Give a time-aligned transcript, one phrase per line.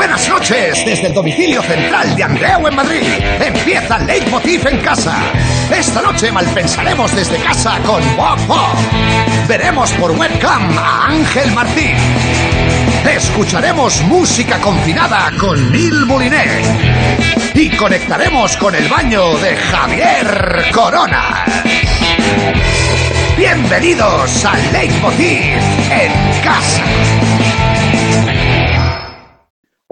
[0.00, 3.02] buenas noches desde el domicilio central de Andreu en Madrid.
[3.38, 5.14] Empieza Leitmotiv en casa.
[5.70, 8.78] Esta noche malpensaremos desde casa con Bob Bob.
[9.46, 11.96] Veremos por webcam a Ángel Martín.
[13.14, 16.62] Escucharemos música confinada con Lil Moliné.
[17.52, 21.44] Y conectaremos con el baño de Javier Corona.
[23.36, 25.58] Bienvenidos a Leitmotiv
[25.90, 27.19] en casa.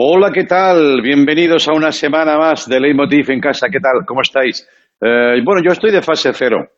[0.00, 1.02] Hola, ¿qué tal?
[1.02, 3.66] Bienvenidos a una semana más de Leitmotiv en casa.
[3.68, 4.06] ¿Qué tal?
[4.06, 4.64] ¿Cómo estáis?
[5.00, 6.68] Eh, bueno, yo estoy de fase cero.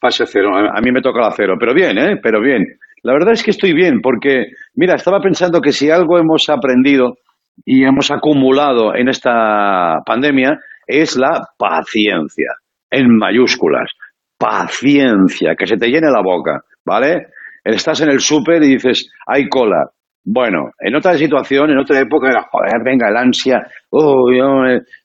[0.00, 0.50] Fase cero.
[0.56, 1.54] A mí me toca la cero.
[1.60, 2.16] Pero bien, ¿eh?
[2.20, 2.64] Pero bien.
[3.04, 7.18] La verdad es que estoy bien porque, mira, estaba pensando que si algo hemos aprendido
[7.64, 12.48] y hemos acumulado en esta pandemia es la paciencia,
[12.90, 13.92] en mayúsculas
[14.36, 17.28] paciencia, que se te llene la boca, ¿vale?
[17.62, 19.88] Estás en el súper y dices, hay cola.
[20.28, 24.44] Bueno, en otra situación, en otra época, joder, venga, el ansia, oh, yo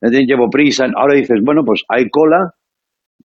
[0.01, 0.87] llevo prisa.
[0.95, 2.49] Ahora dices, bueno, pues hay cola,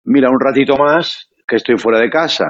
[0.03, 2.45] mira, un ratito más que estoy fuera de casa.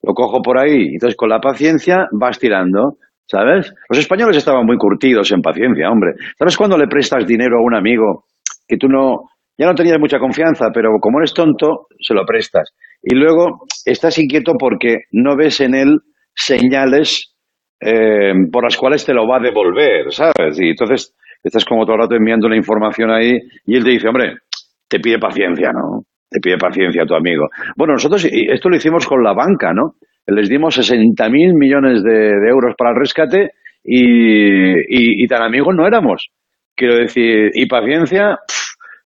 [0.00, 0.92] Lo cojo por ahí.
[0.92, 3.74] Entonces, con la paciencia vas tirando, ¿sabes?
[3.88, 6.12] Los españoles estaban muy curtidos en paciencia, hombre.
[6.38, 8.26] ¿Sabes cuando le prestas dinero a un amigo
[8.68, 12.72] que tú no, ya no tenías mucha confianza, pero como eres tonto, se lo prestas.
[13.02, 15.98] Y luego estás inquieto porque no ves en él
[16.32, 17.34] señales
[17.80, 20.60] eh, por las cuales te lo va a devolver, ¿sabes?
[20.60, 24.08] Y entonces estás como todo el rato enviando la información ahí y él te dice,
[24.08, 24.38] hombre,
[24.88, 26.02] te pide paciencia, ¿no?
[26.30, 27.48] Te pide paciencia tu amigo.
[27.76, 29.94] Bueno, nosotros esto lo hicimos con la banca, ¿no?
[30.26, 35.86] Les dimos 60 mil millones de, euros para el rescate y, y, tan amigos no
[35.86, 36.28] éramos.
[36.76, 38.38] Quiero decir, y paciencia,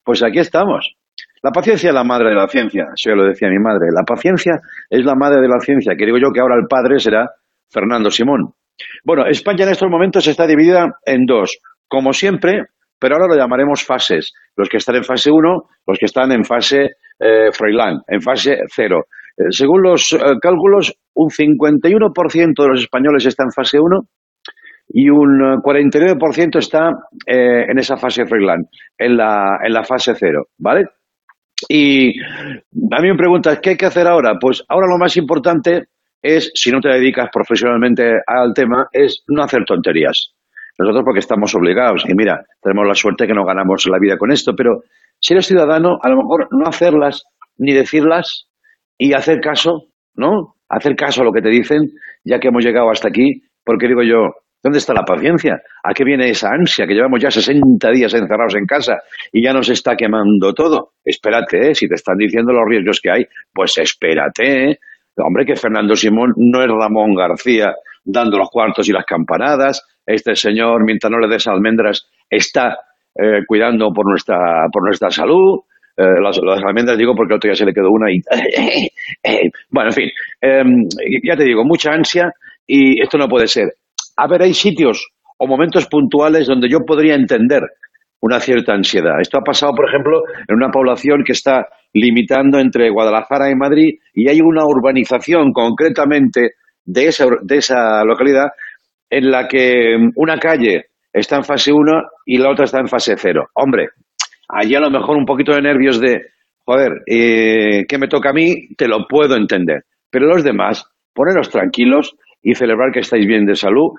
[0.03, 0.97] pues aquí estamos.
[1.43, 3.89] La paciencia es la madre de la ciencia, eso lo decía mi madre.
[3.95, 6.98] La paciencia es la madre de la ciencia, que digo yo que ahora el padre
[6.98, 7.31] será
[7.70, 8.55] Fernando Simón.
[9.05, 12.64] Bueno, España en estos momentos está dividida en dos, como siempre,
[12.98, 14.33] pero ahora lo llamaremos fases.
[14.56, 17.50] Los que están en fase 1, los que están en fase eh,
[18.08, 19.05] en fase 0.
[19.36, 24.00] Eh, según los eh, cálculos, un 51% de los españoles está en fase 1
[24.88, 26.91] y un 49% está
[27.26, 28.66] eh, en esa fase Freiland,
[28.99, 30.84] en la, en la fase cero, ¿vale?
[31.69, 34.34] Y a mí me preguntas, ¿qué hay que hacer ahora?
[34.41, 35.84] Pues ahora lo más importante
[36.22, 40.34] es, si no te dedicas profesionalmente al tema, es no hacer tonterías.
[40.78, 44.32] Nosotros porque estamos obligados, y mira, tenemos la suerte que no ganamos la vida con
[44.32, 44.82] esto, pero
[45.21, 47.25] si eres ciudadano, a lo mejor no hacerlas
[47.59, 48.47] ni decirlas
[48.97, 50.55] y hacer caso, ¿no?
[50.69, 51.91] Hacer caso a lo que te dicen,
[52.25, 54.32] ya que hemos llegado hasta aquí, porque digo yo,
[54.62, 55.61] ¿Dónde está la paciencia?
[55.82, 58.99] ¿A qué viene esa ansia que llevamos ya 60 días encerrados en casa
[59.32, 60.93] y ya nos está quemando todo?
[61.05, 61.75] Espérate, ¿eh?
[61.75, 64.71] si te están diciendo los riesgos que hay, pues espérate.
[64.71, 64.78] ¿eh?
[65.17, 67.75] Hombre, que Fernando Simón no es Ramón García
[68.05, 69.87] dando los cuartos y las campanadas.
[70.05, 72.78] Este señor, mientras no le des almendras, está
[73.15, 75.61] eh, cuidando por nuestra, por nuestra salud.
[75.95, 78.19] Las, almendras digo porque el otro día se le quedó una y...
[79.71, 80.89] bueno, en fin, em,
[81.23, 82.33] ya te digo, mucha ansia
[82.67, 83.75] y esto no puede ser
[84.17, 85.09] a ver, hay sitios
[85.39, 87.62] o momentos puntuales donde yo podría entender
[88.21, 89.21] una cierta ansiedad.
[89.21, 93.94] Esto ha pasado, por ejemplo, en una población que está limitando entre Guadalajara y Madrid
[94.14, 96.53] y hay una urbanización concretamente
[96.84, 98.48] de esa, de esa localidad
[99.10, 101.92] en la que una calle está en fase 1
[102.26, 103.50] y la otra está en fase 0.
[103.54, 103.88] Hombre,
[104.48, 106.22] allí a lo mejor un poquito de nervios de,
[106.64, 108.69] joder, eh, ¿qué me toca a mí?
[108.76, 109.82] Te lo puedo entender.
[110.10, 113.92] Pero los demás, poneros tranquilos, y celebrar que estáis bien de salud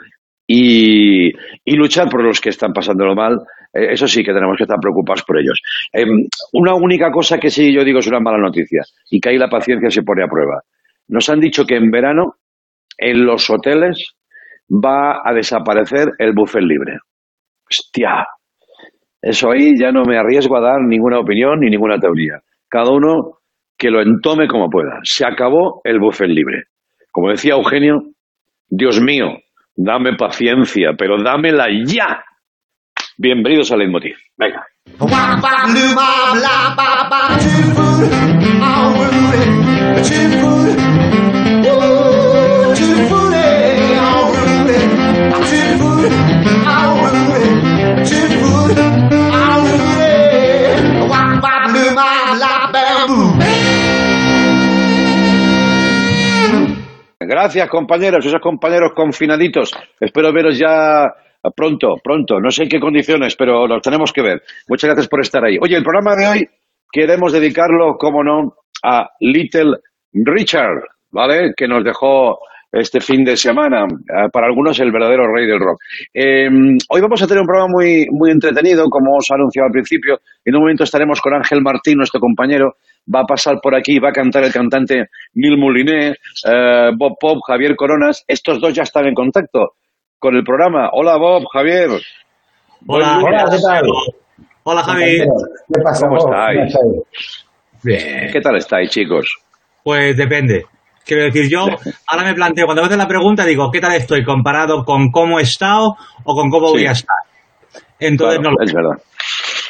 [0.45, 1.31] y,
[1.65, 3.39] luchar por los que están pasándolo mal.
[3.73, 5.59] Eh, eso sí que tenemos que estar preocupados por ellos.
[5.91, 9.37] Em, una única cosa que sí yo digo es una mala noticia y que ahí
[9.37, 10.61] la paciencia se pone a prueba.
[11.07, 12.35] Nos han dicho que en verano
[12.97, 14.15] en los hoteles
[14.69, 16.99] va a desaparecer el buffet libre.
[17.69, 18.25] Hostia,
[19.21, 22.39] eso ahí ya no me arriesgo a dar ninguna opinión ni ninguna teoría.
[22.69, 23.39] Cada uno
[23.77, 24.99] que lo entome como pueda.
[25.03, 26.63] Se acabó el buffet libre.
[27.11, 28.01] Como decía Eugenio,
[28.67, 29.37] Dios mío,
[29.75, 32.23] dame paciencia, pero dámela ya.
[33.17, 34.15] Bienvenidos a Leitmotiv.
[34.37, 34.65] Venga.
[57.19, 59.71] Gracias, compañeros, esos compañeros confinaditos.
[59.99, 61.05] Espero veros ya
[61.51, 62.39] pronto, pronto.
[62.39, 64.41] No sé en qué condiciones, pero los tenemos que ver.
[64.67, 65.57] Muchas gracias por estar ahí.
[65.61, 66.49] Oye, el programa de hoy
[66.91, 68.53] queremos dedicarlo, como no,
[68.83, 69.77] a Little
[70.13, 71.53] Richard, ¿vale?
[71.55, 72.37] Que nos dejó
[72.71, 73.85] este fin de semana.
[73.85, 75.79] Eh, para algunos, el verdadero rey del rock.
[76.13, 76.49] Eh,
[76.89, 80.19] hoy vamos a tener un programa muy, muy entretenido, como os anunciado al principio.
[80.43, 82.75] En un momento estaremos con Ángel Martín, nuestro compañero.
[83.13, 86.15] Va a pasar por aquí, va a cantar el cantante Mil Mouliné,
[86.47, 88.23] eh, Bob Pop, Javier Coronas.
[88.27, 89.73] Estos dos ya están en contacto
[90.23, 90.89] con el programa.
[90.93, 91.89] Hola, Bob, Javier.
[92.87, 93.83] Hola, Hola, ¿qué tal?
[94.63, 95.19] Hola, Javi.
[95.19, 96.07] ¿Qué pasa?
[96.07, 96.73] ¿Cómo estáis?
[97.83, 98.29] Bien.
[98.31, 99.25] ¿Qué tal estáis, chicos?
[99.83, 100.65] Pues depende.
[101.05, 101.65] Quiero decir, yo
[102.07, 105.39] ahora me planteo, cuando me hacen la pregunta, digo, ¿qué tal estoy comparado con cómo
[105.39, 107.17] he estado o con cómo voy a estar?
[107.99, 109.03] Entonces Claro, no lo es verdad.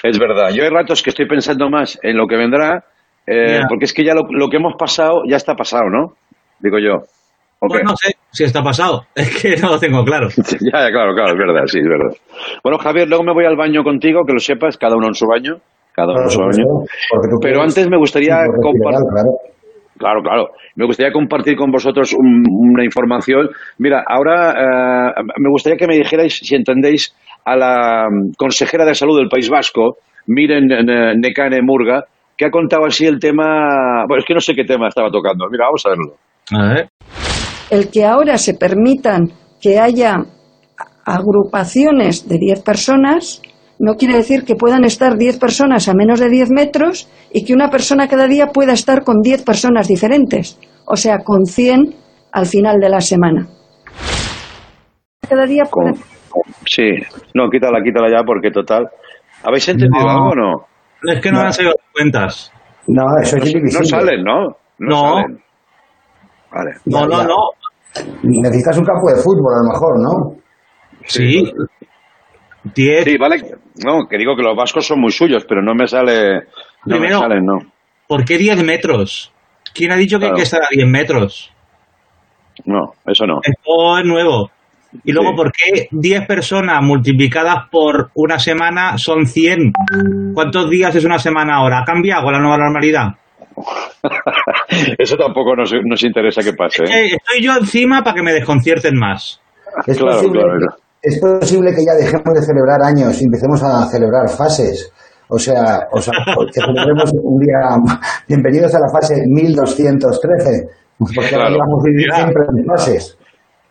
[0.04, 0.50] Es verdad.
[0.52, 2.86] Yo hay ratos que estoy pensando más en lo que vendrá,
[3.26, 6.14] eh, porque es que ya lo, lo que hemos pasado ya está pasado, ¿no?
[6.60, 7.08] Digo yo.
[7.58, 9.04] ¿O Pues no sé si está pasado.
[9.16, 10.28] Es que no lo tengo claro.
[10.38, 12.12] ya, ya, claro, claro, es verdad, sí, es verdad.
[12.64, 15.26] Bueno, Javier, luego me voy al baño contigo, que lo sepas, cada uno en su
[15.28, 15.56] baño.
[15.94, 16.66] Cada uno en su baño.
[17.22, 19.08] Pero quieres- antes me gustaría compartir.
[19.14, 19.30] claro.
[19.96, 20.48] Claro, claro.
[20.76, 23.48] Me gustaría compartir con vosotros un- una información.
[23.78, 27.16] Mira, ahora eh, me gustaría que me dijerais, si entendéis,
[27.46, 32.04] a la consejera de salud del País Vasco, Miren eh, Nekane Murga,
[32.36, 34.04] que ha contado así el tema.
[34.08, 35.46] Bueno, es que no sé qué tema estaba tocando.
[35.52, 36.14] Mira, vamos a verlo.
[36.52, 36.88] A ver.
[37.74, 40.18] El que ahora se permitan que haya
[41.06, 43.42] agrupaciones de 10 personas
[43.80, 47.54] no quiere decir que puedan estar 10 personas a menos de 10 metros y que
[47.54, 51.96] una persona cada día pueda estar con 10 personas diferentes, o sea, con 100
[52.32, 53.48] al final de la semana.
[55.28, 55.64] Cada día
[56.66, 56.90] Sí,
[57.34, 58.88] no, quítala, quítala ya, porque total.
[59.44, 60.12] ¿Habéis entendido No.
[60.12, 60.52] algo o no?
[61.12, 61.42] Es que no, No.
[61.42, 62.52] me han salido las cuentas.
[62.88, 63.86] No, eso es No indivisible.
[63.88, 64.48] salen, ¿no?
[64.80, 65.14] No.
[65.16, 65.38] salen.
[66.52, 66.72] Vale.
[66.86, 67.36] No, no, no.
[68.24, 70.44] Necesitas un campo de fútbol, a lo mejor, ¿no?
[71.06, 71.44] Sí.
[72.76, 73.04] Diez.
[73.04, 73.42] Sí, vale.
[73.86, 76.36] No, que digo que los vascos son muy suyos, pero no me sale.
[76.86, 77.58] No Primero- me salen, no.
[78.08, 79.32] ¿Por qué 10 metros?
[79.74, 81.52] ¿Quién ha dicho que hay que estar a 10 metros?
[82.66, 83.40] No, eso no.
[83.44, 84.50] Esto es nuevo.
[85.04, 85.36] Y luego, Sí.
[85.36, 89.74] ¿por qué 10 personas multiplicadas por una semana son 100?
[90.36, 91.80] ¿Cuántos días es una semana ahora?
[91.80, 93.08] ¿Ha cambiado con la nueva normalidad?
[94.98, 96.84] Eso tampoco nos, nos interesa que pase.
[96.84, 97.16] ¿eh?
[97.16, 99.40] Estoy yo encima para que me desconcierten más.
[99.88, 100.76] Es, Claro, posible, claro.
[101.02, 104.92] es posible que ya dejemos de celebrar años y empecemos a celebrar fases.
[105.30, 106.14] O sea, o sea
[106.54, 107.58] que celebremos un día.
[108.28, 110.68] Bienvenidos a la fase 1213.
[111.00, 111.58] Porque ahora Claro.
[111.60, 113.18] vamos a vivir siempre en fases.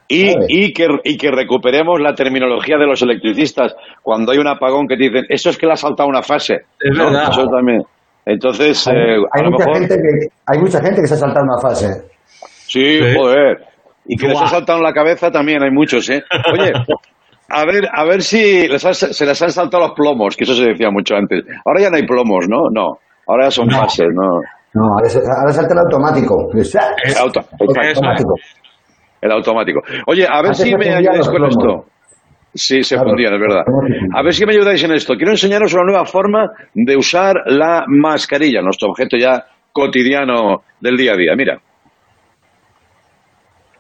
[0.09, 3.75] Y, que, y que recuperemos la terminología de los electricistas.
[4.03, 6.55] Cuando hay un apagón que te dicen, eso es que le ha saltado una fase.
[6.81, 7.07] Es ¿no?
[7.07, 7.29] verdad.
[7.31, 7.83] Eso también.
[8.25, 9.79] Entonces, Hay, eh, a hay lo mucha mejor.
[9.81, 11.87] gente que, hay mucha gente que se ha saltado una fase.
[12.67, 13.15] Sí, Sí.
[13.17, 13.65] joder.
[14.07, 14.45] Y que les Buah.
[14.45, 16.23] ha saltado en la cabeza también, hay muchos, ¿eh?
[16.53, 16.73] Oye,
[17.49, 20.55] a ver, a ver si les ha- se les han saltado los plomos, que eso
[20.55, 21.45] se decía mucho antes.
[21.65, 22.69] Ahora ya no hay plomos, ¿no?
[22.71, 22.99] No.
[23.27, 23.79] Ahora ya son No.
[23.79, 24.41] fases, ¿no?
[24.75, 26.49] No, ahora, salta el automático.
[26.55, 28.35] El, auto- El Eso automático.
[29.21, 29.81] el automático.
[30.07, 31.57] Oye, a ver si me ayudáis los con plomos.
[31.57, 31.85] esto.
[32.55, 33.11] Sí, se Claro.
[33.11, 33.63] fundían, es verdad.
[34.15, 35.15] A ver si me ayudáis en esto.
[35.15, 41.13] Quiero enseñaros una nueva forma de usar la mascarilla, nuestro objeto ya cotidiano del día
[41.13, 41.33] a día.
[41.35, 41.59] Mira.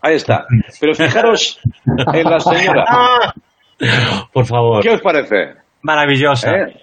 [0.00, 0.46] Ahí está.
[0.80, 1.60] Pero fijaros
[2.14, 2.84] en la señora.
[2.88, 3.32] ¡Ah!
[4.32, 4.82] Por favor.
[4.82, 5.54] ¿Qué os parece?
[5.82, 6.50] Maravillosa.
[6.50, 6.76] ¿Eh?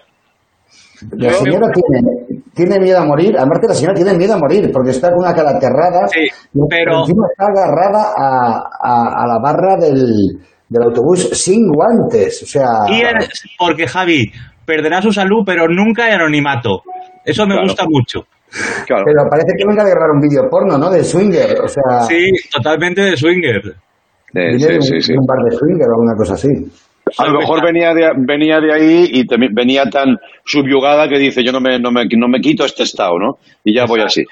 [1.12, 3.36] La señora tiene, tiene miedo a morir.
[3.38, 6.06] Aparte, la señora tiene miedo a morir porque está con una cara aterrada.
[6.08, 10.38] Sí, y pero- encima está agarrada a, a- a la barra del,
[10.70, 12.42] del autobús sin guantes.
[12.42, 13.02] O sea, Y
[13.58, 14.32] porque Javi
[14.64, 16.82] perderá su salud, pero nunca en anonimato.
[17.24, 17.66] Eso me Claro.
[17.66, 18.20] gusta mucho.
[18.84, 19.04] Claro.
[19.06, 20.90] pero parece que venga de grabar un vídeo porno, ¿no?
[20.90, 21.60] De swinger.
[21.62, 23.62] O sea, Sí, totalmente de swinger.
[23.62, 26.48] Sí, de un, sí, un bar de swinger o alguna cosa así.
[27.18, 29.24] A lo mejor venía de, venía de ahí y
[29.54, 33.18] venía tan subyugada que dice yo no me, no me, no me quito este estado,
[33.20, 33.38] ¿no?
[33.64, 34.24] Y ya voy así.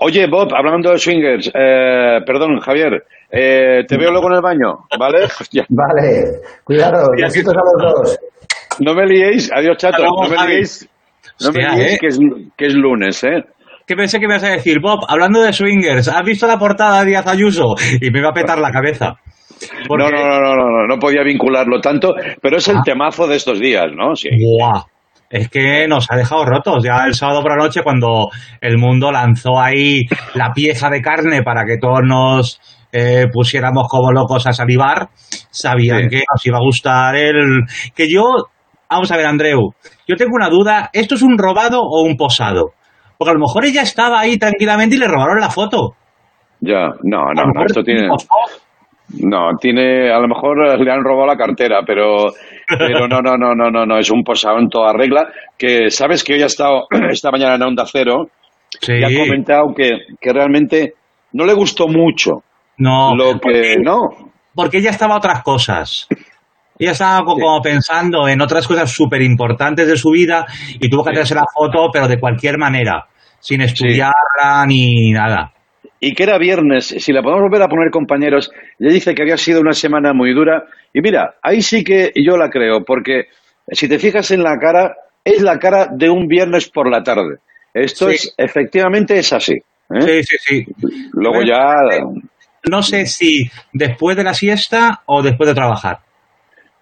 [0.00, 4.86] Oye, Bob, hablando de swingers, eh, perdón, Javier, eh, te veo luego en el baño,
[4.98, 5.26] ¿vale?
[5.70, 6.24] Vale,
[6.64, 8.18] cuidado, Ya besitos a los dos.
[8.80, 10.88] no me liéis, adiós chato, no me liéis,
[11.40, 11.98] no me liéis ¿eh?
[12.00, 12.18] que, es,
[12.56, 13.42] que es lunes, ¿eh?
[13.86, 17.00] Que pensé que me ibas a decir, Bob, hablando de swingers, ¿has visto la portada
[17.00, 17.74] de Díaz Ayuso?
[18.00, 19.14] Y me iba a petar la cabeza.
[19.88, 23.26] Porque- No, no, no, no, no, no, no podía vincularlo tanto, pero es el temazo
[23.26, 24.14] de estos días, ¿no?
[24.14, 24.28] Sí.
[24.30, 24.82] Buah.
[25.30, 26.84] Es que nos ha dejado rotos.
[26.84, 28.28] Ya el sábado por la noche, cuando
[28.60, 30.02] el mundo lanzó ahí
[30.34, 32.60] la pieza de carne para que todos nos
[32.92, 35.08] eh, pusiéramos como locos a salivar,
[35.50, 36.08] sabían Sí.
[36.10, 37.62] que nos iba a gustar el.
[37.94, 38.22] Que yo.
[38.90, 39.70] Vamos a ver, Andreu.
[40.06, 40.90] Yo tengo una duda.
[40.92, 42.72] ¿Esto es un robado o un posado?
[43.16, 45.94] Porque a lo mejor ella estaba ahí tranquilamente y le robaron la foto.
[46.60, 48.06] Ya, no, no, no, esto tiene...
[49.20, 52.28] No, tiene, a lo mejor le han robado la cartera, pero,
[52.78, 55.26] pero no, no, no, no, no, no, es un posado en toda regla,
[55.58, 58.26] que sabes que hoy ha estado esta mañana en Onda Cero
[58.80, 58.94] Sí.
[58.94, 60.94] y ha comentado que, que realmente
[61.34, 62.42] no le gustó mucho
[62.82, 64.32] No, lo que porque- no.
[64.54, 66.08] porque ella estaba a otras cosas.
[66.78, 70.46] Ella estaba co- como pensando en otras cosas súper importantes de su vida
[70.80, 73.06] y tuvo que hacerse la foto, pero de cualquier manera,
[73.38, 75.52] sin estudiarla ni nada.
[76.00, 79.36] Y que era viernes, si la podemos volver a poner compañeros, ella dice que había
[79.36, 80.64] sido una semana muy dura.
[80.92, 83.26] Y mira, ahí sí que yo la creo, porque
[83.70, 87.36] si te fijas en la cara, es la cara de un viernes por la tarde.
[87.72, 89.54] Esto es, efectivamente es así.
[89.54, 90.00] ¿eh?
[90.00, 90.66] Sí, sí, sí.
[91.12, 91.74] Luego ya,
[92.70, 95.98] No sé si después de la siesta o después de trabajar.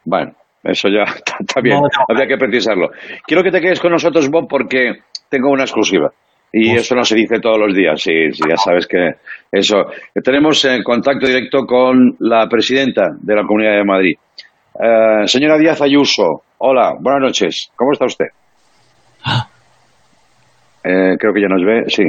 [0.04, 0.32] bueno,
[0.62, 2.04] eso ya está, está bien, No, no.
[2.08, 2.88] habría que precisarlo.
[3.26, 4.92] Quiero que te quedes con nosotros, Bob, porque
[5.28, 6.10] tengo una exclusiva.
[6.52, 6.78] Y Uf.
[6.80, 9.10] eso no se dice todos los días, sí, sí, ya sabes que
[9.52, 9.84] eso.
[10.24, 14.14] Tenemos en contacto directo con la presidenta de la Comunidad de Madrid.
[14.74, 18.26] Eh, señora Díaz Ayuso, hola, buenas noches, ¿cómo está usted?
[20.82, 22.02] Eh, creo que ya nos ve, sí.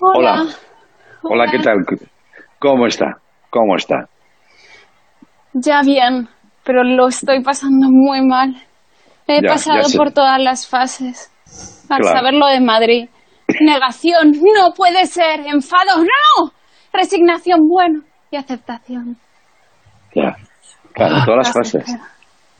[0.00, 0.44] Hola.
[1.22, 1.78] Hola, ¿qué tal?
[2.60, 3.16] ¿Cómo está?
[3.50, 4.06] ¿Cómo está?
[5.54, 6.28] Ya bien,
[6.64, 8.54] pero lo estoy pasando muy mal.
[9.26, 11.32] He Ya, pasado ya por todas las fases.
[11.90, 12.16] Al Claro.
[12.18, 13.08] saber lo de Madrid.
[13.60, 15.40] Negación, no puede ser.
[15.46, 16.50] Enfado, no.
[16.92, 18.02] Resignación, bueno.
[18.30, 19.16] Y aceptación.
[20.14, 20.36] Ya.
[20.92, 21.84] Claro, todas las Gracias.
[21.84, 22.00] fases.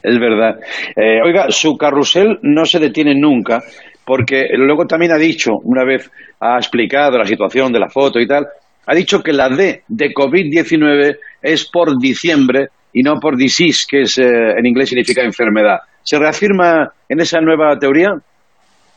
[0.02, 0.56] Es verdad.
[0.96, 3.60] Eh, oiga, su carrusel no se detiene nunca,
[4.04, 8.26] porque luego también ha dicho, una vez ha explicado la situación de la foto y
[8.26, 8.46] tal,
[8.86, 14.02] ha dicho que la D de COVID-19 es por diciembre y no por disease, que
[14.02, 15.78] es, eh, en inglés significa enfermedad.
[16.02, 18.08] ¿Se reafirma en esa nueva teoría?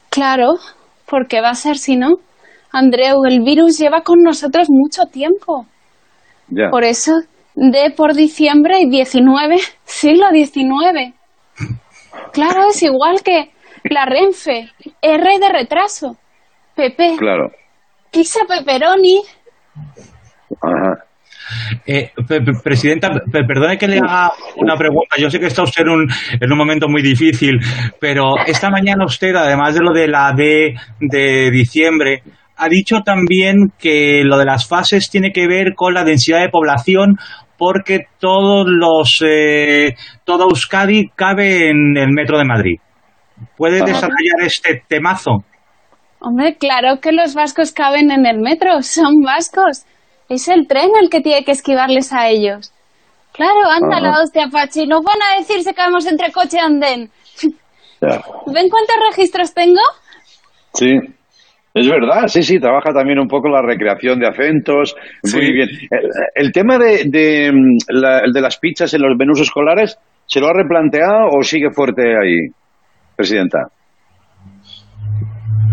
[0.10, 0.54] Claro,
[1.06, 2.16] porque va a ser si no.
[2.72, 5.66] Andreu, el virus lleva con nosotros mucho tiempo.
[6.48, 6.70] Ya.
[6.72, 7.12] Por eso,
[7.56, 11.14] D por diciembre y 19, siglo XIX.
[12.32, 13.52] Claro, es igual que
[13.90, 14.70] la Renfe,
[15.02, 16.18] R de retraso,
[16.76, 17.52] PP, Claro.
[18.12, 19.22] pizza pepperoni.
[20.62, 21.04] Ajá.
[21.86, 22.12] Eh,
[22.64, 25.16] presidenta, pe- perdone que le haga una pregunta.
[25.20, 26.08] Yo sé que está usted en un,
[26.40, 27.60] en un momento muy difícil,
[28.00, 32.24] pero esta mañana usted, además de lo de la D de diciembre,
[32.56, 36.50] ha dicho también que lo de las fases tiene que ver con la densidad de
[36.50, 37.18] población
[37.58, 42.78] porque todos los eh, todo Euskadi cabe en el metro de Madrid.
[43.58, 45.44] ¿Puede desarrollar este temazo?
[46.24, 49.86] Hombre, claro que los vascos caben en el metro, son vascos.
[50.30, 52.72] Es el tren el que tiene que esquivarles a ellos.
[53.34, 57.10] Claro, anda la hostia, Pachi, no van a decir si caemos entre coche y andén.
[58.02, 58.18] Ya.
[58.48, 59.80] ¿Ven cuántos registros tengo?
[60.74, 60.92] Sí,
[61.74, 64.94] es verdad, sí, sí, trabaja también un poco la recreación de acentos.
[65.34, 65.70] Muy bien.
[65.90, 70.42] El, el tema de, de, mm, la- de las pizzas en los menús escolares, ¿se
[70.42, 72.50] lo ha replanteado o sigue fuerte ahí,
[73.16, 73.68] Presidenta?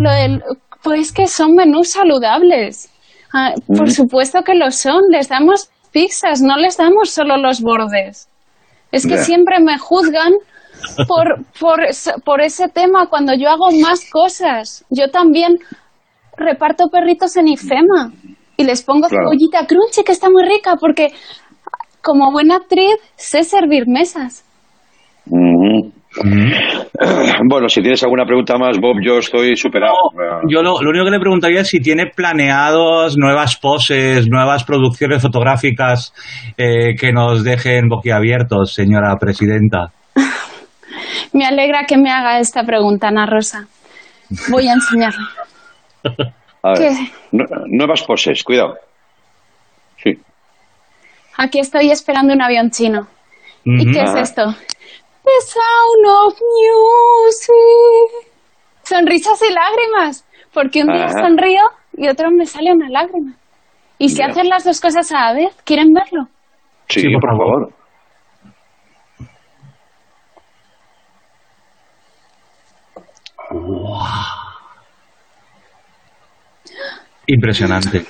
[0.01, 0.43] Lo del,
[0.83, 2.89] pues que son menús saludables.
[3.33, 3.91] Ah, por Mm.
[3.91, 5.03] supuesto que lo son.
[5.11, 8.29] Les damos pizzas, no les damos solo los bordes.
[8.93, 10.33] Es que siempre me juzgan
[11.07, 14.85] por, por, es- por ese tema cuando yo hago más cosas.
[14.91, 15.59] Yo también
[16.37, 18.13] reparto perritos en IFEMA
[18.57, 19.27] y les pongo Claro.
[19.31, 21.09] cebollita crunchy que está muy rica porque
[22.03, 24.45] como buena actriz sé servir mesas.
[27.49, 29.95] Bueno, si tienes alguna pregunta más, Bob, yo estoy superado.
[30.49, 35.23] Yo lo, lo único que le preguntaría es si tiene planeados nuevas poses, nuevas producciones
[35.23, 36.13] fotográficas
[36.57, 39.93] eh, que nos dejen boquiabiertos, señora presidenta.
[41.33, 43.67] Me alegra que me haga esta pregunta, Ana Rosa.
[44.51, 45.25] Voy a enseñarle.
[46.63, 46.93] A ver,
[47.69, 48.75] nuevas poses, cuidado.
[49.97, 50.19] Sí.
[51.39, 53.07] Aquí estoy esperando un avión chino.
[53.65, 54.55] ¿Y qué es esto?
[55.31, 58.11] The Sound of Music.
[58.83, 60.27] Sonrisas y lágrimas.
[60.53, 61.21] Porque un día Ajá.
[61.29, 61.63] sonrío
[61.97, 63.35] y otro me sale una lágrima.
[63.99, 66.27] Y si hacen las dos cosas a la vez, ¿quieren verlo?
[66.89, 67.73] Sí, Sí, por por, favor.
[73.49, 74.21] favor.
[77.27, 78.03] Impresionante.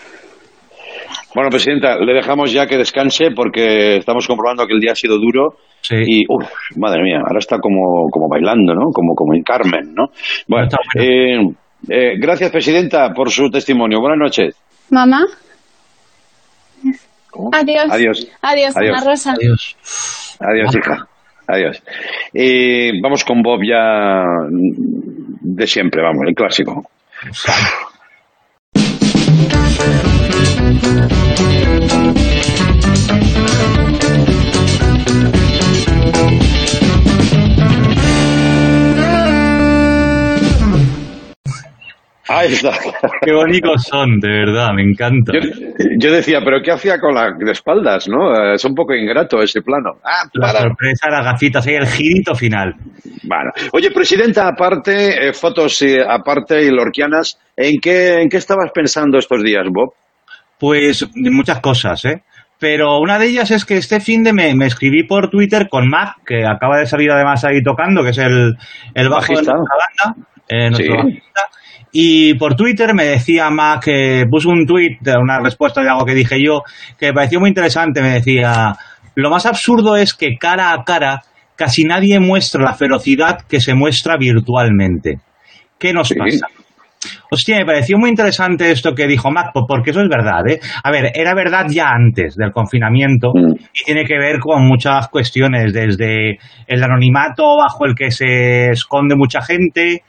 [1.35, 5.17] Bueno, Presidenta, le dejamos ya que descanse porque estamos comprobando que el día ha sido
[5.19, 5.57] duro
[5.91, 5.97] Sí.
[6.07, 8.93] y, uff, madre mía, ahora está como, como bailando, ¿no?
[8.93, 10.07] Como, como en Carmen, ¿no?
[10.47, 11.41] Bueno, eh,
[11.89, 14.01] eh, gracias, Presidenta, por su testimonio.
[14.01, 14.55] Buenas noches.
[14.91, 15.25] Mamá.
[17.31, 17.51] ¿Cómo?
[17.53, 17.87] Adiós.
[17.91, 18.29] Adiós.
[18.41, 18.97] Adiós, Adiós.
[18.97, 19.33] Ana Rosa.
[19.33, 20.37] Adiós.
[20.39, 21.09] Adiós, hija.
[21.49, 21.83] Adiós.
[22.35, 26.85] Eh, vamos con Bob ya de siempre, vamos, el clásico.
[42.33, 42.71] Ahí está.
[43.23, 45.33] Qué bonitos son, de verdad, me encanta.
[45.35, 45.41] Yo,
[45.99, 48.33] yo decía, pero ¿qué hacía con las espaldas, no?
[48.35, 49.95] Eh, Es un poco ingrato ese plano.
[50.05, 50.61] Ah, La para.
[50.61, 52.75] sorpresa, las gafitas y el girito final.
[53.25, 53.51] Bueno.
[53.73, 59.19] Oye, Presidenta, aparte, eh, fotos eh, aparte y lorquianas, ¿en qué, ¿en qué estabas pensando
[59.19, 59.93] estos días, Bob?
[60.59, 62.23] Pues muchas cosas, ¿eh?
[62.59, 65.89] Pero una de ellas es que este fin de me, me escribí por Twitter con
[65.89, 68.55] Mac, que acaba de salir además ahí tocando, que es el,
[68.95, 69.53] el bajo Bajista.
[69.53, 69.79] de nuestra
[70.13, 70.93] banda, eh, nuestro Sí.
[71.03, 71.41] bajista.
[71.93, 76.15] Y por Twitter me decía Mac, que puso un tweet, una respuesta de algo que
[76.15, 76.63] dije yo,
[76.99, 78.01] que me pareció muy interesante.
[78.01, 78.75] Me decía,
[79.17, 81.23] lo más absurdo es que cara a cara
[81.57, 85.19] casi nadie muestra la ferocidad que se muestra virtualmente.
[85.79, 86.15] ¿Qué nos Sí.
[86.15, 86.47] pasa?
[87.31, 90.61] Hostia, me pareció muy interesante esto que dijo Mac, po- porque eso es verdad, ¿eh?
[90.85, 93.53] A ver, era verdad ya antes del confinamiento Mm.
[93.73, 99.17] y tiene que ver con muchas cuestiones, desde el anonimato bajo el que se esconde
[99.17, 100.03] mucha gente,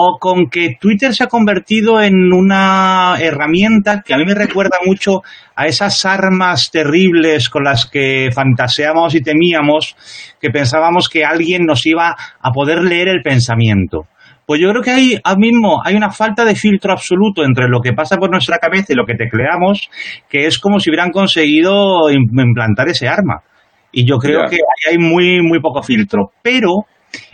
[0.00, 4.76] o con que Twitter se ha convertido en una herramienta que a mí me recuerda
[4.86, 5.22] mucho
[5.56, 9.96] a esas armas terribles con las que fantaseábamos y temíamos,
[10.40, 14.06] que pensábamos que alguien nos iba a poder leer el pensamiento.
[14.46, 17.80] Pues yo creo que hay ahora mismo hay una falta de filtro absoluto entre lo
[17.80, 19.90] que pasa por nuestra cabeza y lo que tecleamos,
[20.28, 23.42] que es como si hubieran conseguido im- implantar ese arma.
[23.90, 26.30] Y yo creo que hay muy, muy poco filtro.
[26.40, 26.86] Pero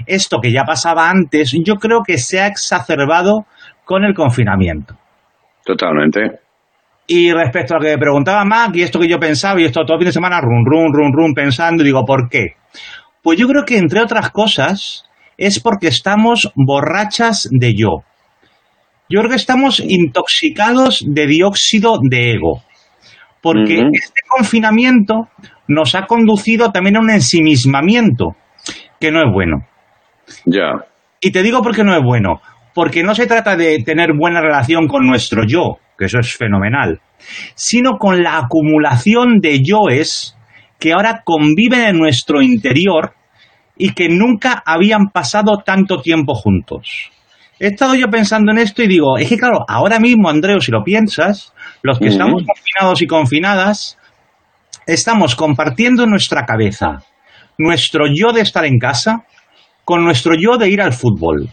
[0.07, 3.47] esto que ya pasaba antes, yo creo que se ha exacerbado
[3.85, 4.95] con el confinamiento.
[5.65, 6.41] Totalmente.
[7.07, 9.85] Y respecto a lo que me preguntaba Mac y esto que yo pensaba, y esto
[9.85, 12.55] todo el fin de semana, run, run, run, run, pensando, y digo, ¿por qué?
[13.23, 15.05] Pues yo creo que, entre otras cosas,
[15.37, 18.05] es porque estamos borrachas de yo.
[19.09, 22.63] Yo creo que estamos intoxicados de dióxido de ego.
[23.43, 25.29] Porque este confinamiento
[25.69, 28.37] nos ha conducido también a un ensimismamiento,
[29.05, 29.67] que no es bueno.
[30.47, 30.87] Ya.
[31.21, 32.41] Y te digo por qué no es bueno.
[32.75, 37.01] Porque no se trata de tener buena relación con nuestro yo, que eso es fenomenal,
[37.55, 40.37] sino con la acumulación de yoes
[40.81, 43.13] que ahora conviven en nuestro interior
[43.77, 47.11] y que nunca habían pasado tanto tiempo juntos.
[47.61, 50.73] He estado yo pensando en esto y digo, es que claro, ahora mismo, Andreu, si
[50.73, 53.99] lo piensas, los que estamos confinados y confinadas,
[54.87, 57.05] estamos compartiendo en nuestra cabeza
[57.59, 59.25] nuestro yo de estar en casa
[59.85, 61.49] con nuestro yo de ir al fútbol,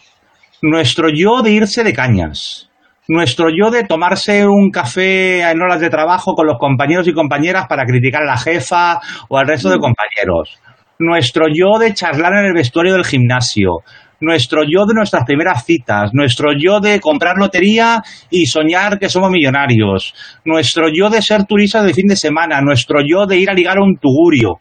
[0.62, 2.70] nuestro yo de irse de cañas,
[3.08, 7.68] nuestro yo de tomarse un café en horas de trabajo con los compañeros y compañeras
[7.68, 10.60] para criticar a la jefa o al resto de compañeros,
[11.00, 13.80] nuestro yo de charlar en el vestuario del gimnasio,
[14.22, 19.32] nuestro yo de nuestras primeras citas, nuestro yo de comprar lotería y soñar que somos
[19.32, 20.14] millonarios,
[20.46, 23.78] nuestro yo de ser turistas de fin de semana, nuestro yo de ir a ligar
[23.78, 24.60] a un tugurio.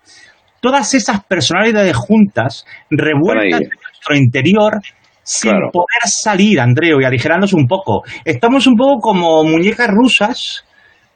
[0.60, 4.80] Todas esas personalidades juntas, revueltas en nuestro interior,
[5.22, 5.70] sin Claro.
[5.72, 8.02] poder salir, Andreo, y aligerarnos un poco.
[8.24, 10.64] Estamos un poco como muñecas rusas,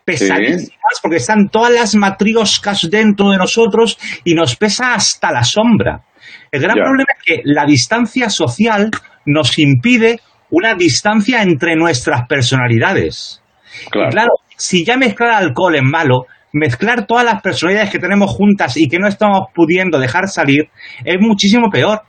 [0.04, 6.02] pesadísimas, porque están todas las matrioscas dentro de nosotros y nos pesa hasta la sombra.
[6.50, 8.90] El gran problema es que la distancia social
[9.26, 13.42] nos impide una distancia entre nuestras personalidades.
[13.90, 14.08] Claro.
[14.08, 18.76] Y claro, si ya mezclar alcohol es malo, mezclar todas las personalidades que tenemos juntas
[18.76, 20.70] y que no estamos pudiendo dejar salir
[21.04, 22.00] es muchísimo peor.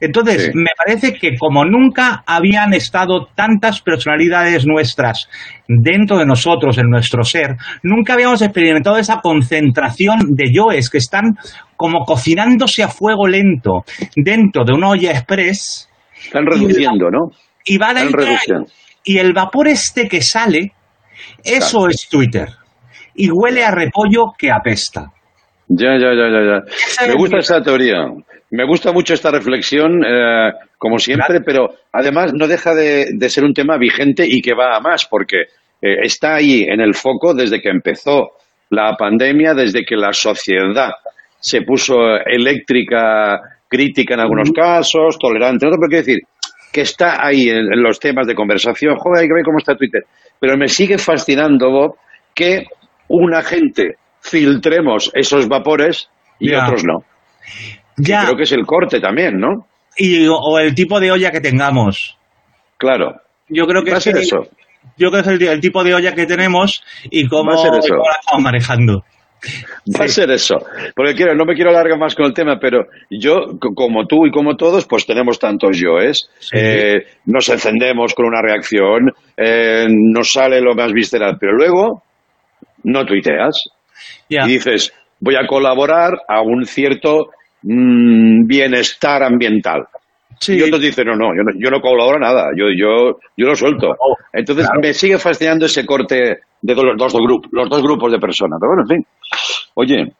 [0.00, 0.50] Entonces, Sí.
[0.54, 5.28] me parece que como nunca habían estado tantas personalidades nuestras
[5.68, 11.36] dentro de nosotros, en nuestro ser, nunca habíamos experimentado esa concentración de yoes que están
[11.76, 15.88] como cocinándose a fuego lento dentro de una olla express
[16.22, 17.30] Están reduciendo, ¿no?
[17.64, 18.66] y va reduciendo.
[19.04, 20.72] Y el vapor este que sale,
[21.44, 22.48] eso es Twitter.
[23.16, 25.10] Y huele a repollo que apesta.
[25.68, 27.06] Ya, ya, ya, ya, ya.
[27.08, 28.06] Me gusta esa teoría.
[28.50, 33.44] Me gusta mucho esta reflexión, eh, como siempre, pero además no deja de, de ser
[33.44, 35.40] un tema vigente y que va a más, porque
[35.82, 38.30] eh, está ahí en el foco desde que empezó
[38.70, 40.92] la pandemia, desde que la sociedad
[41.40, 46.20] se puso eléctrica, crítica en algunos casos, tolerante en otros, pero quiero decir
[46.72, 48.96] que está ahí en, en los temas de conversación.
[48.96, 50.04] Joder, hay que ver cómo está Twitter.
[50.38, 51.96] Pero me sigue fascinando, Bob,
[52.34, 52.66] que
[53.08, 56.64] una gente filtremos esos vapores y Ya.
[56.64, 56.98] otros no.
[57.98, 59.66] Ya, Creo que es el corte también, ¿no?
[59.98, 62.18] y, o el tipo de olla que tengamos.
[62.76, 63.14] Claro.
[63.48, 64.46] Yo creo que Va a es ser que- eso.
[64.98, 67.58] Yo creo que es el, el tipo de olla que tenemos y cómo, Va a
[67.58, 67.86] ser eso.
[67.86, 69.04] y cómo la estamos manejando.
[69.98, 70.56] Va a ser eso.
[70.94, 74.26] Porque quiero, no me quiero alargar más con el tema, pero yo, co- como tú
[74.26, 76.28] y como todos, pues tenemos tantos yoes.
[76.40, 76.56] Sí.
[76.58, 82.02] Eh, nos encendemos con una reacción, eh, nos sale lo más visceral, pero luego
[82.86, 83.62] no tuiteas.
[84.28, 87.26] Y dices, voy a colaborar a un cierto
[87.62, 89.86] mm, bienestar ambiental.
[90.48, 93.56] Y otros dicen, no, no, yo no, yo no colaboro nada, yo, yo, yo lo
[93.56, 93.88] suelto.
[94.32, 98.58] Entonces me sigue fascinando ese corte de los dos, grupos, los dos grupos de personas.
[98.60, 99.06] Pero bueno, en fin.
[99.74, 100.12] Oye,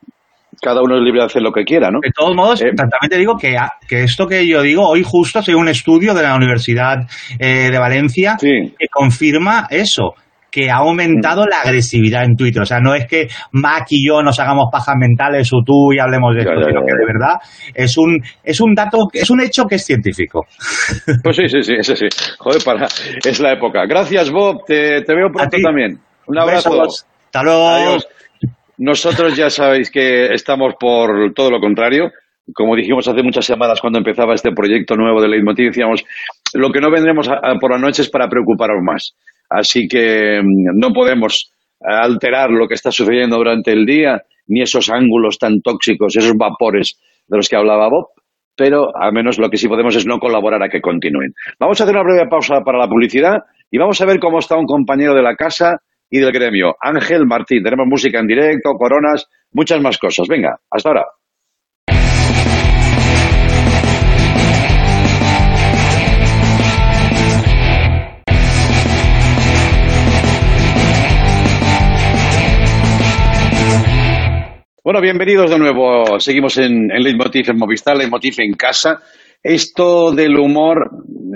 [0.63, 1.99] cada uno es libre de hacer lo que quiera, ¿no?
[2.03, 5.39] De todos modos, Eh, también te digo que, que esto que yo digo, hoy justo
[5.39, 6.97] ha un estudio de la Universidad
[7.39, 8.73] eh, de Valencia Sí.
[8.79, 10.15] que confirma eso
[10.57, 11.49] que ha aumentado Mm.
[11.51, 12.63] la agresividad en Twitter.
[12.63, 15.99] O sea, no es que Mac y yo nos hagamos pajas mentales o tú y
[15.99, 17.35] hablemos de esto, ya, sino ya, que de verdad
[17.75, 20.47] es un, es un dato, es un hecho que es científico.
[21.23, 22.07] Pues sí, sí, sí, ese sí.
[22.39, 23.85] Joder, para, es la época.
[23.87, 24.65] Gracias, Bob.
[24.67, 25.99] Te, te veo pronto también.
[26.27, 26.71] Un abrazo.
[26.71, 27.07] Besos.
[27.27, 27.69] Hasta luego.
[27.69, 28.09] Adiós.
[28.79, 32.11] Nosotros ya sabéis que estamos por todo lo contrario.
[32.55, 36.05] Como dijimos hace muchas semanas cuando empezaba este proyecto nuevo de Leitmotiv, decíamos,
[36.55, 39.15] lo que no vendremos a- a por la noche es para preocuparos más.
[39.49, 44.91] Así que mm, no podemos alterar lo que está sucediendo durante el día, ni esos
[44.91, 48.07] ángulos tan tóxicos, esos vapores de los que hablaba Bob,
[48.57, 51.33] pero al menos lo que sí podemos es no colaborar a que continúen.
[51.61, 53.39] Vamos a hacer una breve pausa para la publicidad
[53.71, 55.79] y vamos a ver cómo está un compañero de la casa
[56.09, 57.63] y del gremio, Ángel Martín.
[57.63, 60.29] Tenemos música en directo, coronas, muchas más cosas.
[60.29, 61.05] Venga, hasta ahora.
[74.87, 76.21] Bueno, bienvenidos de nuevo.
[76.21, 79.01] Seguimos en, en Leitmotiv en Movistar, Leitmotiv en casa.
[79.43, 80.89] Esto del humor,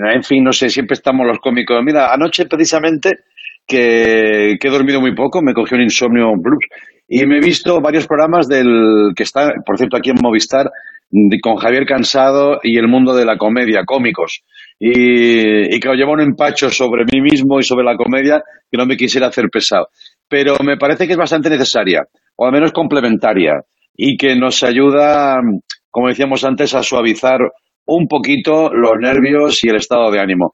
[0.09, 1.77] en fin, no sé, siempre estamos los cómicos.
[1.83, 3.09] Mira, anoche precisamente
[3.67, 6.63] que, he dormido muy poco, me cogió un insomnio blues
[7.09, 10.71] y me he visto varios programas del que está, por cierto, aquí en Movistar,
[11.43, 14.43] con Javier Cansado y el mundo de la comedia, cómicos.
[14.79, 18.85] Y, y que lleva un empacho sobre mí mismo y sobre la comedia que no
[18.85, 19.89] me quisiera hacer pesado.
[20.29, 23.61] Pero me parece que es bastante necesaria, o al menos complementaria,
[23.95, 25.37] y que nos ayuda,
[25.89, 27.39] como decíamos antes, a suavizar
[27.85, 30.53] un poquito los nervios y el estado de ánimo.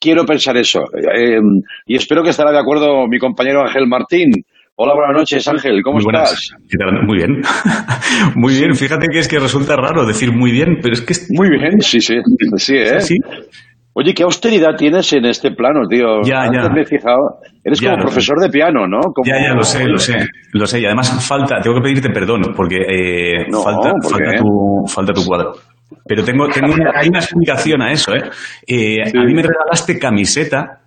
[0.00, 0.80] Quiero pensar eso.
[1.16, 1.38] eh,
[1.86, 4.30] y espero que estará de acuerdo mi compañero Ángel Martín.
[4.76, 5.82] Hola, buenas noches, Ángel.
[5.82, 6.32] ¿Cómo Muy buenas.
[6.32, 6.50] estás?
[6.68, 7.06] ¿Qué tal?
[7.06, 7.40] Muy bien.
[8.34, 8.74] muy bien.
[8.74, 11.80] Fíjate que es que resulta raro decir muy bien, pero es que es Muy bien,
[11.80, 12.16] sí, sí.
[12.56, 12.96] Sí, ¿eh?
[12.96, 13.14] así.
[13.96, 16.20] Oye, ¿qué austeridad tienes en este plano, tío?
[16.24, 16.68] Ya, Antes ya.
[16.68, 17.38] me he fijado.
[17.62, 18.06] Eres Ya, como sé.
[18.06, 19.00] profesor de piano, ¿no?
[19.00, 20.18] Como- Ya, ya, lo sé, lo sé.
[20.52, 20.80] Lo sé.
[20.80, 25.12] Y además falta, tengo que pedirte perdón, porque eh, No, falta, ¿por falta, tu, falta
[25.12, 25.52] tu cuadro.
[26.06, 28.22] Pero tengo, tengo una, hay una explicación a eso, ¿eh?
[28.66, 29.16] Eh, Sí.
[29.16, 30.80] A mí me regalaste camiseta,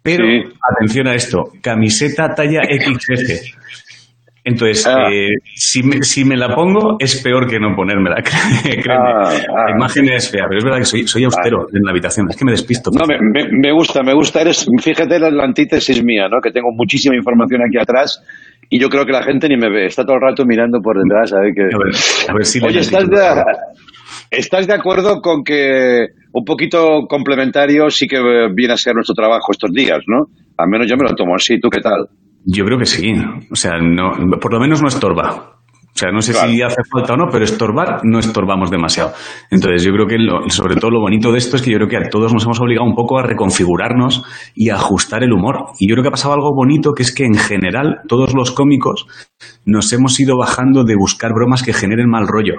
[0.00, 0.42] pero Sí.
[0.76, 3.56] atención a esto, camiseta talla XS.
[4.48, 5.08] Entonces, Ah.
[5.12, 8.22] eh, si, me, si me la pongo, es peor que no ponérmela.
[8.62, 8.88] Créeme.
[8.88, 9.64] Ah, ah.
[9.70, 12.28] La imagen es fea, pero es verdad que soy, soy austero en la habitación.
[12.30, 12.90] Es que me despisto.
[12.96, 14.40] No, me, me- me gusta, me gusta.
[14.42, 16.40] Eres, fíjate, eres la antítesis mía, ¿no?
[16.40, 18.22] Que tengo muchísima información aquí atrás
[18.70, 19.86] y yo creo que la gente ni me ve.
[19.86, 21.62] Está todo el rato mirando por detrás a ver qué...
[21.62, 21.94] A ver,
[22.30, 23.42] a ver si le Oye, ¿estás de,
[24.30, 29.14] ¿estás de acuerdo con que un poquito complementario sí que eh, viene a ser nuestro
[29.14, 30.26] trabajo estos días, no?
[30.58, 31.58] Al menos yo me lo tomo así.
[31.60, 32.06] ¿Tú qué tal?
[32.46, 33.12] Yo creo que sí.
[33.50, 35.52] O sea, no, por lo menos no estorba.
[35.94, 36.50] O sea, no sé Claro.
[36.50, 39.12] si hace falta o no, pero estorbar no estorbamos demasiado.
[39.50, 41.88] Entonces, yo creo que lo- sobre todo lo bonito de esto es que yo creo
[41.88, 44.22] que a todos nos hemos obligado un poco a reconfigurarnos
[44.54, 45.68] y a ajustar el humor.
[45.80, 48.52] Y yo creo que ha pasado algo bonito, que es que en general todos los
[48.52, 49.06] cómicos
[49.64, 52.56] nos hemos ido bajando de buscar bromas que generen mal rollo.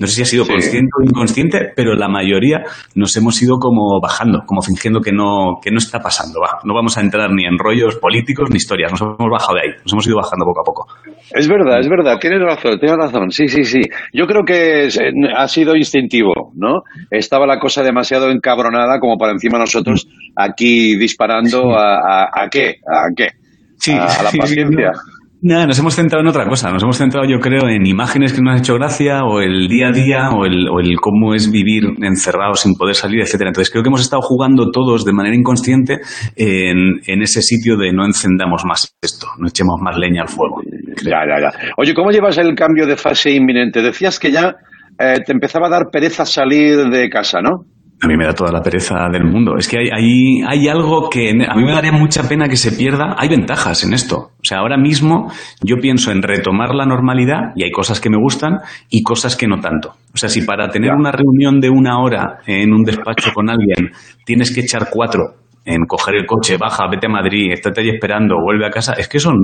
[0.00, 0.50] No sé si ha sido Sí.
[0.52, 2.64] consciente o inconsciente, pero la mayoría
[2.96, 6.40] nos hemos ido como bajando, como fingiendo que no, que no está pasando.
[6.40, 8.90] Va, no vamos a entrar ni en rollos políticos ni historias.
[8.92, 9.76] Nos hemos bajado de ahí.
[9.84, 10.86] Nos hemos ido bajando poco a poco.
[11.32, 13.80] Es verdad, es verdad, tienes razón, tienes razón, sí, sí, sí.
[14.12, 16.80] Yo creo que es- eh, ha sido instintivo, ¿no?
[17.10, 22.76] Estaba la cosa demasiado encabronada como para encima nosotros aquí disparando a, a, a qué,
[22.88, 23.28] a qué,
[23.76, 24.92] Sí, a, a la sí, paciencia.
[25.42, 26.70] Nada, nos hemos centrado en otra cosa.
[26.70, 29.88] Nos hemos centrado, yo creo, en imágenes que nos han hecho gracia, o el día
[29.88, 33.48] a día, o el, o el cómo es vivir encerrado sin poder salir, etcétera.
[33.48, 36.00] Entonces creo que hemos estado jugando todos de manera inconsciente
[36.36, 40.60] en, en ese sitio de no encendamos más esto, no echemos más leña al fuego.
[41.02, 41.72] Ya, ya, ya.
[41.78, 43.80] Oye, ¿cómo llevas el cambio de fase inminente?
[43.80, 44.56] Decías que ya
[44.98, 47.64] eh, te empezaba a dar pereza salir de casa, ¿no?
[48.02, 49.56] A mí me da toda la pereza del mundo.
[49.58, 52.72] Es que hay, hay, hay algo que a mí me daría mucha pena que se
[52.72, 53.14] pierda.
[53.18, 54.16] Hay ventajas en esto.
[54.16, 55.30] O sea, ahora mismo
[55.62, 59.46] yo pienso en retomar la normalidad y hay cosas que me gustan y cosas que
[59.46, 59.90] no tanto.
[60.14, 63.90] O sea, si para tener una reunión de una hora en un despacho con alguien
[64.24, 65.34] tienes que echar cuatro
[65.64, 69.08] en coger el coche, baja, vete a Madrid, estate ahí esperando, vuelve a casa, es
[69.08, 69.36] que son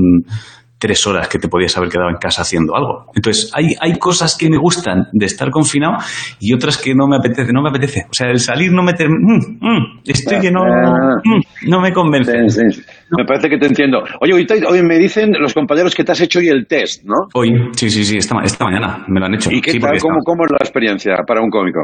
[0.79, 3.07] tres horas que te podías haber quedado en casa haciendo algo.
[3.15, 5.95] Entonces, hay, hay cosas que me gustan de estar confinado
[6.39, 8.03] y otras que no me apetece, no me apetece.
[8.11, 11.17] O sea, el salir no me mm, mm, estoy que no, Ah.
[11.25, 12.33] mm, no me convence.
[12.49, 12.83] Sí, sí.
[13.17, 14.03] Me parece que te entiendo.
[14.21, 17.05] Oye, hoy, te- hoy me dicen los compañeros que te has hecho hoy el test,
[17.05, 17.15] ¿no?
[17.35, 19.51] Hoy, sí, sí, sí, esta, esta mañana me lo han hecho.
[19.53, 19.99] ¿Y qué Sí, tal?
[20.01, 21.81] ¿Cómo, ¿Cómo es la experiencia para un cómico?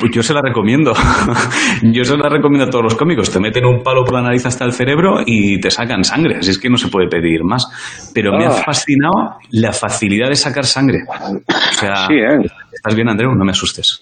[0.00, 0.92] Pues yo se la recomiendo.
[1.82, 3.30] yo se la recomiendo a todos los cómicos.
[3.30, 6.38] Te meten un palo por la nariz hasta el cerebro y te sacan sangre.
[6.38, 8.10] Así es que no se puede pedir más.
[8.14, 8.62] Pero me ha Ah.
[8.64, 10.98] fascinado la facilidad de sacar sangre.
[11.08, 12.38] O sea, Sí, ¿eh?
[12.72, 13.34] ¿estás bien, Andreu?
[13.34, 13.98] No me asustes.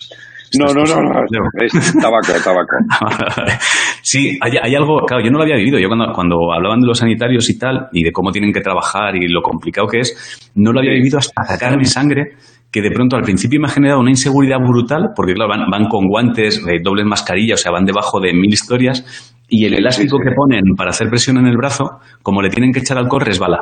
[0.59, 1.21] No, no, no, no.
[1.65, 2.77] Es tabaco, tabaco.
[4.03, 5.79] sí, hay, hay algo, claro, yo no lo había vivido.
[5.79, 9.17] Yo cuando, cuando hablaban de los sanitarios y tal, y de cómo tienen que trabajar
[9.17, 12.33] y lo complicado que es, no lo había vivido hasta sacarme sangre,
[12.71, 15.89] que de pronto al principio me ha generado una inseguridad brutal, porque claro, van, van
[15.89, 20.19] con guantes, eh, dobles mascarillas, o sea, van debajo de mil historias, y el elástico
[20.19, 21.85] que ponen para hacer presión en el brazo,
[22.23, 23.59] como le tienen que echar alcohol, resbala.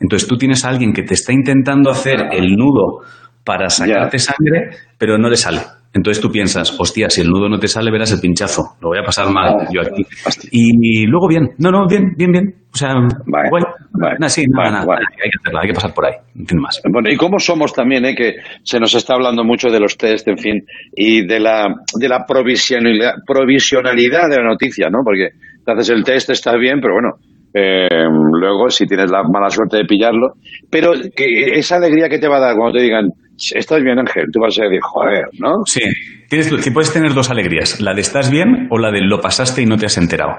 [0.00, 3.00] Entonces tú tienes a alguien que te está intentando hacer el nudo
[3.44, 5.60] para sacarte sangre, pero no le sale.
[5.94, 8.76] Entonces tú piensas, hostia, si el nudo no te sale, verás el pinchazo.
[8.80, 10.02] Lo voy a pasar mal yo aquí.
[10.50, 12.54] Y, luego bien, no, no, bien, bien, bien.
[12.72, 12.94] O sea,
[13.26, 13.62] Vale, guay.
[13.92, 15.04] vale, Nada, sí, nada, vale.
[15.22, 16.80] hay que hacerla, hay que pasar por ahí, no tiene más.
[16.90, 18.14] Bueno, y cómo somos también, ¿eh?
[18.14, 20.64] que se nos está hablando mucho de los test, en fin,
[20.96, 21.66] y de la,
[22.00, 25.00] de la provisionalidad, provisionalidad de la noticia, ¿no?
[25.04, 25.28] Porque
[25.62, 27.10] te haces el test, estás bien, pero bueno,
[27.54, 27.88] eh,
[28.32, 30.34] luego si tienes la mala suerte de pillarlo,
[30.70, 33.08] pero que esa alegría que te va a dar cuando te digan,
[33.54, 35.64] estás bien, Ángel, tú vas a decir, joder, ¿no?
[35.66, 35.80] Sí,
[36.28, 39.66] tienes, puedes tener dos alegrías, la de estás bien o la de lo pasaste y
[39.66, 40.36] no te has enterado.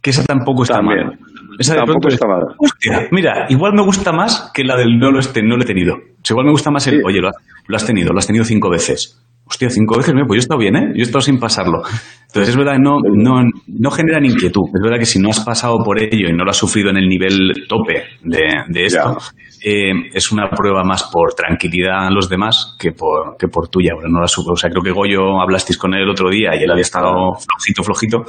[0.00, 1.06] Que esa tampoco está También.
[1.06, 1.18] mal.
[1.58, 2.42] Esa de Tampoco pronto es, está mal.
[2.58, 5.66] Hostia, mira, igual me gusta más que la del no lo, este, no lo he
[5.66, 5.94] tenido.
[5.94, 7.00] O sea, igual me gusta más el, Sí.
[7.06, 7.36] oye, lo has,
[7.68, 9.18] lo has tenido, lo has tenido cinco veces.
[9.54, 10.88] Hostia, cinco veces, pues yo he estado bien, ¿eh?
[10.94, 11.82] Yo he estado sin pasarlo.
[12.26, 14.64] Entonces es verdad que no, no, no generan inquietud.
[14.74, 16.96] Es verdad que si no has pasado por ello y no lo has sufrido en
[16.96, 19.16] el nivel tope de, de esto,
[19.64, 23.92] eh, es una prueba más por tranquilidad a los demás que por, que por tuya.
[23.96, 24.24] Pero no la.
[24.26, 27.12] O sea, creo que Goyo hablastisteis con él el otro día y él había estado
[27.34, 28.24] flojito, flojito.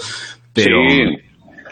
[0.53, 1.03] Pero, Sí.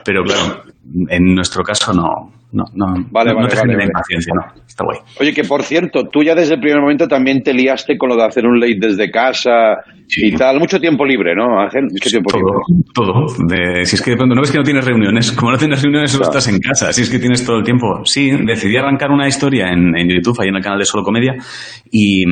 [0.04, 0.63] pero claro,
[1.10, 2.10] en nuestro caso no,
[2.54, 3.86] no, no, Vale, no, no vale, te vale, vale.
[3.86, 4.62] impaciencia, no.
[4.66, 5.00] Está guay.
[5.20, 8.16] Oye, que por cierto, tú ya desde el primer momento también te liaste con lo
[8.16, 9.76] de hacer un late desde casa
[10.08, 10.28] Sí.
[10.28, 10.60] y tal.
[10.60, 11.84] Mucho tiempo libre, ¿no, Ángel?
[11.84, 12.92] Mucho tiempo Todo, libre.
[12.94, 13.46] todo.
[13.48, 15.82] De- si es que de pronto no ves que no tienes reuniones, como no tienes
[15.82, 16.38] reuniones, solo Claro.
[16.39, 16.94] estás en casa.
[16.94, 18.02] Si es que tienes todo el tiempo.
[18.06, 21.34] Sí, decidí arrancar una historia en, en YouTube, ahí en el canal de Solo Comedia,
[21.92, 22.24] y,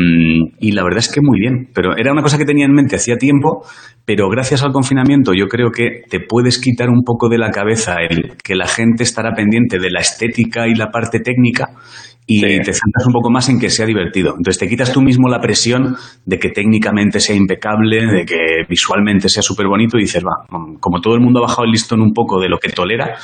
[0.59, 1.69] y la verdad es que muy bien.
[1.73, 3.63] Pero era una cosa que tenía en mente hacía tiempo,
[4.05, 7.95] pero gracias al confinamiento yo creo que te puedes quitar un poco de la cabeza
[8.07, 11.69] el que la gente estará pendiente de la estética y la parte técnica
[12.27, 12.45] y Sí.
[12.59, 14.29] te centras un poco más en que sea divertido.
[14.37, 15.95] Entonces te quitas tú mismo la presión
[16.25, 18.37] de que técnicamente sea impecable, de que
[18.69, 21.71] visualmente sea súper bonito y dices, va, mm, como todo el mundo ha bajado el
[21.71, 23.15] listón un poco de lo que tolera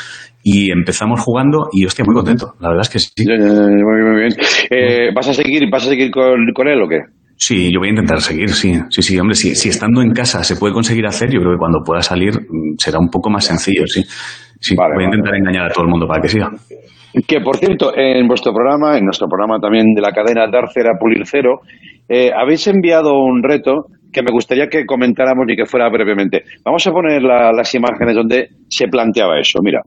[0.44, 2.54] y empezamos jugando y hostia, muy contento.
[2.60, 3.12] La verdad es que sí.
[3.26, 4.34] Muy bien, muy bien.
[4.72, 7.00] Eh, ¿Vas a seguir, vas a seguir con, con él o qué?
[7.40, 8.74] Sí, yo voy a intentar seguir, sí.
[8.90, 9.54] Sí, sí, hombre, sí.
[9.56, 12.78] Si estando en casa se puede conseguir hacer, yo creo que cuando pueda salir mm,
[12.80, 14.04] será un poco más sencillo, sí.
[14.60, 15.40] Sí, Vale, voy a intentar vale.
[15.40, 16.50] engañar a todo el mundo para que siga.
[17.28, 20.92] Que por cierto, en vuestro programa, en nuestro programa también de la cadena Dar Cera
[21.00, 21.62] Pulir Cero,
[22.10, 26.44] eh, habéis enviado un reto que me gustaría que comentáramos y que fuera brevemente.
[26.64, 29.60] Vamos a poner la- las imágenes donde se planteaba eso.
[29.62, 29.82] Mira.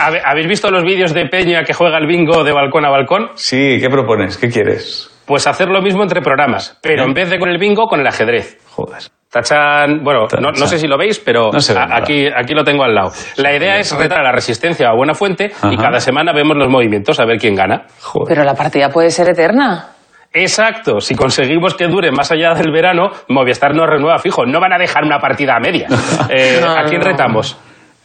[0.00, 2.90] A ver, ¿Habéis visto los vídeos de Peña que juega el bingo de balcón a
[2.90, 3.28] balcón?
[3.34, 4.38] Sí, ¿qué propones?
[4.38, 5.09] ¿Qué quieres?
[5.30, 8.06] Pues hacer lo mismo entre programas, pero en vez de con el bingo, con el
[8.08, 8.58] ajedrez.
[8.70, 8.98] Joder.
[9.30, 12.02] Tachan, bueno, no, sé si lo veis, pero No se ve a- nada.
[12.02, 13.12] aquí, aquí lo tengo al lado.
[13.36, 16.68] La idea es retar a la resistencia a buena fuente y cada semana vemos los
[16.68, 17.84] movimientos a ver quién gana.
[18.00, 18.26] Joder.
[18.26, 19.90] Pero la partida puede ser eterna.
[20.32, 24.44] Exacto, si conseguimos que dure más allá del verano, Movistar nos renueva fijo.
[24.46, 25.86] No van a dejar una partida a media.
[26.28, 27.56] Eh, No, ¿A quién retamos?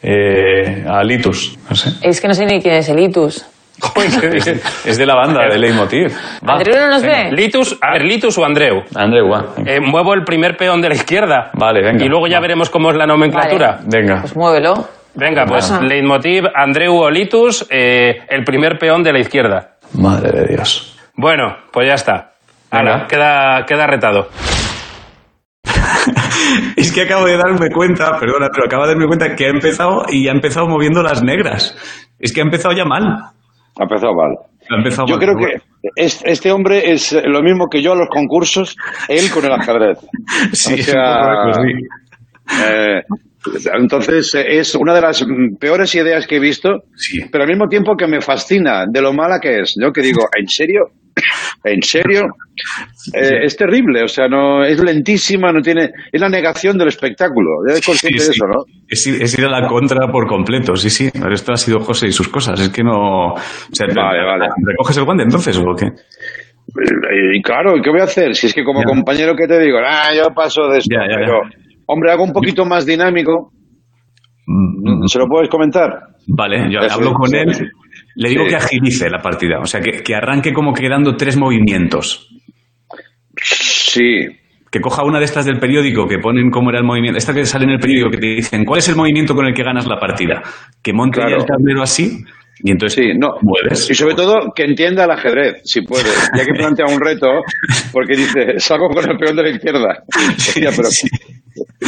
[0.03, 1.89] Eh, a Litus, no sé.
[2.07, 3.43] Es que no sé ni quién es el Itus.
[3.95, 4.47] Es,
[4.85, 6.11] es de la banda, de Leitmotiv.
[6.47, 6.53] Va.
[6.53, 7.29] ¿Andreu no nos ve?
[7.31, 8.83] Litus, a ver, Litus o Andreu.
[8.95, 9.45] Andreu, va.
[9.65, 11.51] Eh, muevo el primer peón de la izquierda.
[11.53, 12.03] Vale, venga.
[12.03, 12.41] Y luego ya Va.
[12.41, 13.79] veremos cómo es la nomenclatura.
[13.83, 13.88] Vale.
[13.88, 14.21] Venga.
[14.21, 14.88] Pues muévelo.
[15.15, 15.81] Venga, pues Ajá.
[15.81, 19.77] leitmotiv Andreu o Litus, eh, el primer peón de la izquierda.
[19.93, 20.97] Madre de Dios.
[21.15, 22.33] Bueno, pues ya está.
[22.71, 24.29] Ahora, queda, queda retado.
[26.75, 30.03] Es que acabo de darme cuenta, perdona, pero acabo de darme cuenta que ha empezado
[30.09, 31.75] y ha empezado moviendo las negras.
[32.19, 33.03] Es que ha empezado ya mal.
[33.79, 34.35] Ha empezado mal.
[34.69, 35.61] Ha empezado Yo mal, creo que
[35.95, 38.75] es- este hombre es lo mismo que yo a los concursos,
[39.07, 39.99] él con el ajedrez.
[40.53, 41.88] Sí, o es sea, un.
[42.67, 43.01] Eh,
[43.75, 45.25] entonces, eh, es una de las
[45.59, 47.19] peores ideas que he visto, Sí.
[47.31, 49.75] pero al mismo tiempo que me fascina de lo mala que es.
[49.79, 50.89] Yo que digo, ¿en serio?
[51.63, 52.23] ¿En serio?
[53.13, 57.49] Eh, es terrible, o sea, no es lentísima, no tiene, es la negación del espectáculo.
[57.67, 58.39] Eres consciente Sí, de sí.
[58.39, 58.63] eso, ¿no?
[58.88, 61.10] Es, ir- es ir a la contra por completo, sí, sí.
[61.13, 62.60] Pero esto ha sido José y sus cosas.
[62.60, 63.34] Es que no.
[63.34, 63.36] O
[63.71, 64.47] sea, Vale, vale.
[64.65, 65.88] ¿Recoges el guante entonces o qué?
[66.67, 68.36] Y, y claro, ¿qué voy a hacer?
[68.36, 68.86] Si es que como Ya.
[68.88, 71.25] compañero que te digo, ah, yo paso de esto, Ya, ya, ya.
[71.25, 71.39] pero,
[71.88, 73.51] hombre, hago un poquito más dinámico,
[74.47, 75.89] Mm, ¿se lo puedes comentar?
[76.28, 77.47] Vale, yo hablo con él.
[78.15, 78.49] Le digo Sí.
[78.49, 79.60] que agilice la partida.
[79.60, 82.30] O sea, que, que arranque como que dando tres movimientos.
[83.41, 84.25] Sí,
[84.71, 87.45] que coja una de estas del periódico que ponen cómo era el movimiento, esta que
[87.45, 89.86] sale en el periódico que te dicen cuál es el movimiento con el que ganas
[89.88, 90.41] la partida,
[90.82, 91.41] que monte ya Claro.
[91.41, 92.23] el tablero así
[92.63, 93.35] y entonces Sí, no.
[93.41, 93.89] mueves.
[93.89, 96.09] Y sobre todo que entienda el ajedrez, si puede.
[96.37, 97.27] Ya que plantea un reto,
[97.91, 100.03] porque dice, salgo con el peón de la izquierda.
[100.37, 100.89] Hostia, pero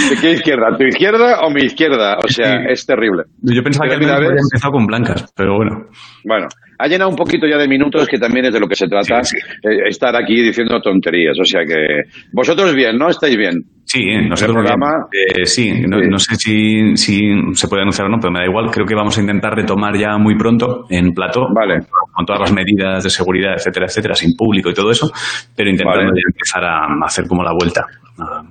[0.10, 0.78] ¿de qué izquierda?
[0.78, 2.18] ¿Tu izquierda o mi izquierda?
[2.24, 3.24] O sea, es terrible.
[3.42, 5.88] Yo pensaba que Pero mira, había ves- empezado con blancas, pero bueno.
[6.24, 6.48] Bueno,
[6.80, 9.20] ha llenado un poquito ya de minutos, que también es de lo que se trata,
[9.22, 11.38] eh, estar aquí diciendo tonterías.
[11.40, 13.10] O sea que vosotros bien, ¿no?
[13.10, 13.64] ¿Estáis bien?
[13.88, 15.08] Sí, nosotros programa-.
[15.14, 17.22] Eh, sí, no, no sé si, si
[17.54, 18.70] se puede anunciar o no, pero me da igual.
[18.70, 21.86] Creo que vamos a intentar retomar ya muy pronto en plató, Vale.
[22.14, 25.10] con todas las medidas de seguridad, etcétera, etcétera, sin público y todo eso,
[25.56, 26.22] pero intentando Vale.
[26.28, 27.86] empezar a hacer como la vuelta.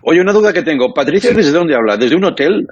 [0.03, 0.95] Oye, una duda que tengo.
[0.95, 1.99] ¿Patricia desde dónde habla?
[1.99, 2.67] ¿Desde un hotel?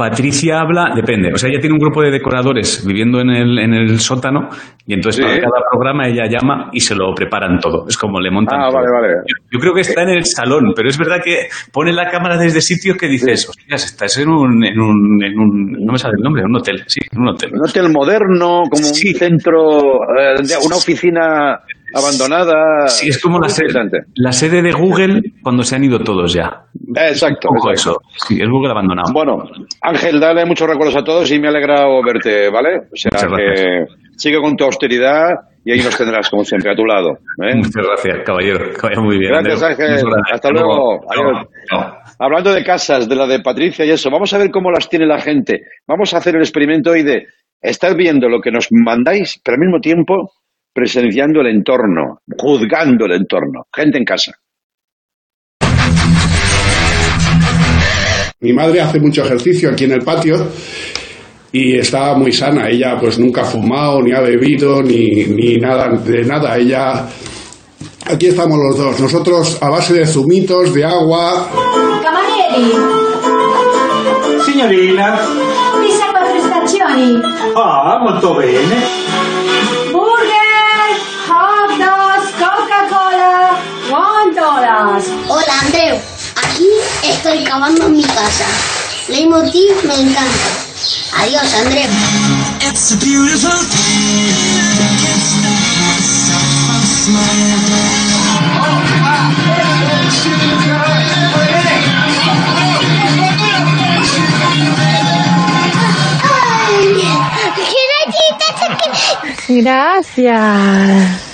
[0.00, 3.74] Patricia habla, depende, o sea, ella tiene un grupo de decoradores viviendo en el, en
[3.74, 4.48] el sótano
[4.86, 5.22] y entonces Sí.
[5.22, 7.86] para cada programa ella llama y se lo preparan todo.
[7.86, 8.76] Es como le montan Ah, todo.
[8.78, 9.14] vale, vale.
[9.26, 12.38] Yo, yo creo que está en el salón, pero es verdad que pone la cámara
[12.38, 16.14] desde sitios que dices, hostias, estás en un, en un, en un, no me sale
[16.16, 17.50] el nombre, un hotel, sí, en un hotel.
[17.52, 19.08] Un hotel moderno, como Sí.
[19.10, 19.78] un centro,
[20.18, 21.58] eh, de- una oficina
[21.94, 22.88] abandonada.
[22.88, 23.68] Sí, es como la sede,
[24.14, 26.64] la sede de Google cuando se han ido todos ya.
[26.96, 27.48] Exacto.
[27.50, 28.00] Un poco exacto.
[28.02, 28.26] eso.
[28.26, 29.12] Sí, es Google abandonado.
[29.12, 29.44] Bueno,
[29.82, 32.78] Ángel, dale muchos recuerdos a todos y me ha alegrado verte, ¿vale?
[32.92, 33.84] O sea Muchas que
[34.16, 35.30] sigue con tu austeridad
[35.64, 37.18] y ahí nos tendrás, como siempre, a tu lado.
[37.42, 37.54] ¿eh?
[37.54, 38.70] Muchas gracias, caballero.
[38.72, 39.32] Que vaya muy bien.
[39.32, 39.62] Gracias.
[39.62, 40.02] Ángel.
[40.32, 41.00] Hasta luego.
[42.18, 45.06] Hablando de casas, de la de Patricia y eso, vamos a ver cómo las tiene
[45.06, 45.62] la gente.
[45.86, 47.26] Vamos a hacer el experimento hoy de
[47.60, 50.32] estar viendo lo que nos mandáis, pero al mismo tiempo
[50.72, 53.66] presenciando el entorno, juzgando el entorno.
[53.74, 54.32] Gente en casa.
[58.40, 60.48] Mi madre hace mucho ejercicio aquí en el patio
[61.52, 62.68] y está muy sana.
[62.68, 66.56] Ella pues nunca ha fumado, ni ha bebido, ni, ni nada de nada.
[66.56, 67.06] Ella...
[68.06, 68.98] Aquí estamos los dos.
[68.98, 71.48] Nosotros a base de zumitos, de agua...
[72.02, 72.72] Camarieri,
[74.44, 75.18] Signorina,
[76.40, 77.20] stazioni,
[77.54, 78.99] ah, molto bene.
[84.80, 86.00] Hola Andreu,
[86.36, 86.66] aquí
[87.02, 88.46] estoy cavando en mi casa.
[89.08, 90.30] Leitmotiv me encanta.
[91.18, 91.90] Adiós Andreu.
[107.54, 109.60] ¡Qué galleta chiquita!
[109.62, 111.30] Gracias.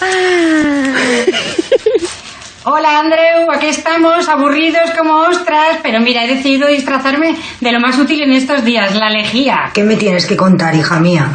[2.66, 7.98] Hola Andreu, aquí estamos, aburridos como ostras, pero mira, he decidido disfrazarme de lo más
[7.98, 9.70] útil en estos días, la lejía.
[9.74, 11.28] ¿Qué me tienes que contar, hija mía?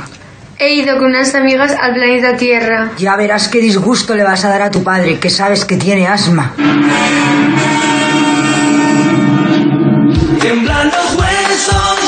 [0.58, 2.89] He ido con unas amigas al planeta Tierra.
[2.98, 6.08] Ya verás qué disgusto le vas a dar a tu padre, que sabes que tiene
[6.08, 6.56] asma.
[11.17, 11.99] Huesos,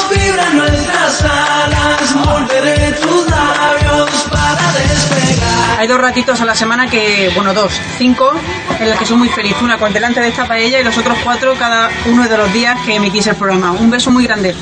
[5.82, 8.30] Hay dos ratitos a la semana que, bueno, dos, cinco,
[8.80, 9.60] en los que soy muy feliz.
[9.64, 12.78] Una con delante de esta paella y los otros cuatro cada uno de los días
[12.86, 13.72] que emitís el programa.
[13.72, 14.54] Un beso muy grande.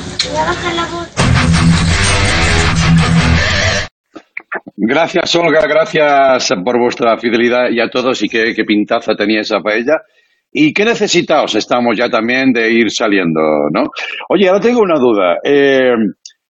[4.78, 9.60] Gracias, Olga, gracias por vuestra fidelidad y a todos y qué, qué pintaza tenía esa
[9.60, 9.98] paella.
[10.50, 11.54] ¿Y qué necesitaos?
[11.54, 13.42] Estamos ya también de ir saliendo,
[13.74, 13.82] ¿no?
[14.30, 15.36] Oye, ahora tengo una duda.
[15.44, 15.92] Eh,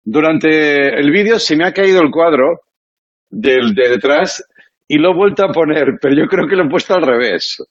[0.03, 2.59] durante el vídeo se me ha caído el cuadro
[3.29, 4.43] del de detrás
[4.89, 7.63] y lo he vuelto a poner, pero yo creo que lo he puesto al revés.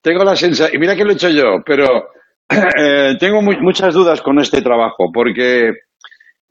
[0.00, 2.10] Tengo la sensación, y mira que lo he hecho yo, pero
[2.48, 5.68] eh, tengo mu- muchas dudas con este trabajo, porque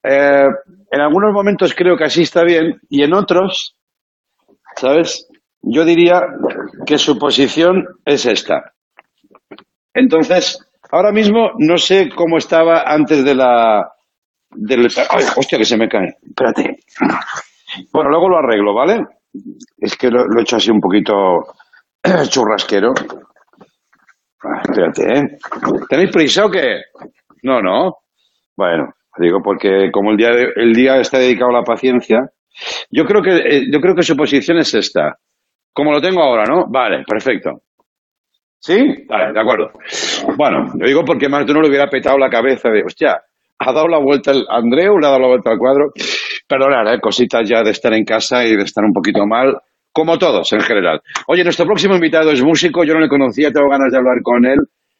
[0.03, 0.47] eh,
[0.91, 3.75] en algunos momentos creo que así está bien y en otros,
[4.75, 5.27] ¿sabes?
[5.62, 6.21] Yo diría
[6.86, 8.73] que su posición es esta.
[9.93, 10.60] Entonces,
[10.91, 13.91] ahora mismo no sé cómo estaba antes de la...
[14.51, 16.15] Del, ¡Ay, hostia, que se me cae!
[16.25, 16.77] Espérate.
[17.91, 19.05] Bueno, luego lo arreglo, ¿vale?
[19.78, 21.13] Es que lo, he hecho así un poquito
[22.30, 22.93] churrasquero.
[24.43, 25.38] Ah, Espérate, ¿eh?
[25.89, 26.82] ¿Tenéis prisa o qué?
[27.43, 27.97] No, no.
[28.56, 32.30] Bueno, digo porque como el día, de- el día está dedicado a la paciencia,
[32.91, 35.18] yo creo que eh, yo creo que su posición es esta.
[35.74, 36.66] Como lo tengo ahora, ¿no?
[36.70, 37.61] Vale, perfecto.
[38.59, 39.05] ¿Sí?
[39.07, 39.72] Vale, de acuerdo.
[40.36, 43.22] Bueno, lo digo porque más de uno le hubiera petado la cabeza de, hostia,
[43.59, 45.91] ha dado la vuelta el Andreu, le ha dado la vuelta al cuadro.
[46.48, 47.00] Perdonad, ¿eh?
[47.02, 49.58] cositas ya de estar en casa y de estar un poquito mal,
[49.91, 51.02] como todos en general.
[51.28, 54.45] Oye, nuestro próximo invitado es músico, yo no le conocía, tengo ganas de hablar con
[54.45, 54.60] él.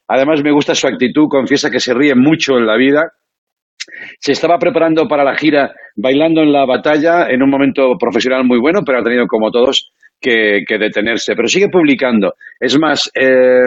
[0.10, 3.12] Además, me gusta su actitud, confiesa que se ríe mucho en la vida.
[4.20, 8.60] Se estaba preparando para la gira bailando en la batalla en un momento profesional muy
[8.60, 12.34] bueno, pero ha tenido, como todos, que, detenerse, pero sigue publicando.
[12.60, 13.64] Es más, eh,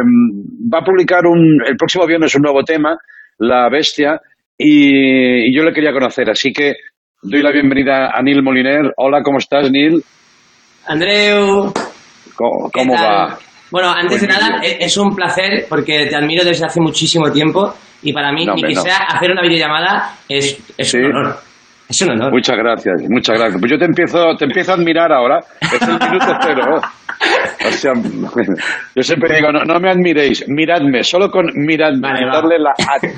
[0.73, 2.99] va a publicar un, el próximo viernes un nuevo tema,
[3.39, 4.21] La Bestia,
[4.59, 6.75] y yo le quería conocer, así que
[7.23, 8.93] doy la bienvenida a Neil Moliner.
[8.97, 10.03] Hola, ¿cómo estás, Neil?
[10.87, 11.73] Andreu,
[12.35, 13.39] ¿Cómo, va?
[13.71, 17.75] Bueno, antes de nada, e- es un placer porque te admiro desde hace muchísimo tiempo
[18.03, 18.83] y para mí, No, ni hombre, que no.
[18.83, 21.39] sea hacer una videollamada es, es un honor.
[21.91, 22.31] Es un honor.
[22.31, 23.61] Muchas gracias, muchas gracias.
[23.61, 25.41] Pues yo te empiezo, te empiezo a admirar ahora.
[25.61, 26.81] Es el minuto cero.
[27.67, 27.93] O sea,
[28.95, 33.11] yo siempre digo, no, no me admiréis, miradme, solo con miradme, darle la ad.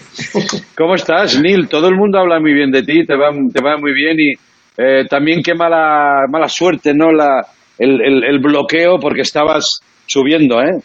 [0.76, 1.68] ¿Cómo estás, Neil?
[1.68, 4.32] Todo el mundo habla muy bien de ti, te va, te va muy bien y
[4.76, 7.12] eh, también qué mala, mala suerte, ¿no?
[7.12, 7.46] La,
[7.78, 10.80] el, el, el bloqueo porque estabas subiendo, ¿eh?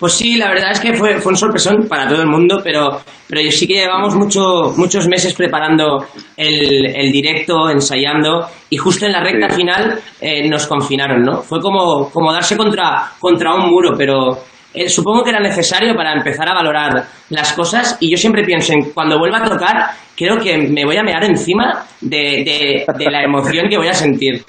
[0.00, 3.00] Pues sí, la verdad es que fue, fue un sorpresón para todo el mundo, pero,
[3.28, 6.06] pero sí que llevamos mucho, muchos meses preparando
[6.38, 11.42] el, el directo, ensayando, y justo en la recta final eh, nos confinaron, ¿no?
[11.42, 14.38] Fue como, como darse contra, contra un muro, pero
[14.72, 18.72] eh, supongo que era necesario para empezar a valorar las cosas, y yo siempre pienso
[18.72, 23.10] en cuando vuelva a tocar, creo que me voy a mear encima de, de, de
[23.10, 24.42] la emoción que voy a sentir.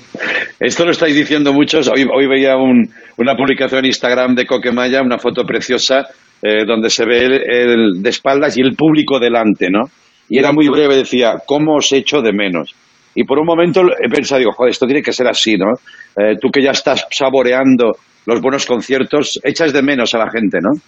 [0.63, 1.87] Esto lo estáis diciendo muchos.
[1.87, 2.87] Hoy, hoy veía un-
[3.17, 6.05] una publicación en Instagram de Coquemaya, una foto preciosa,
[6.41, 9.85] eh, donde se ve el, de espaldas y el público delante, ¿no?
[10.29, 12.75] Y era muy breve, decía, ¿cómo os echo de menos?
[13.15, 15.73] Y por un momento he pensado, digo, joder, esto tiene que ser así, ¿no?
[16.15, 17.93] Eh, tú que ya estás saboreando
[18.27, 20.79] los buenos conciertos, echas de menos a la gente, ¿no?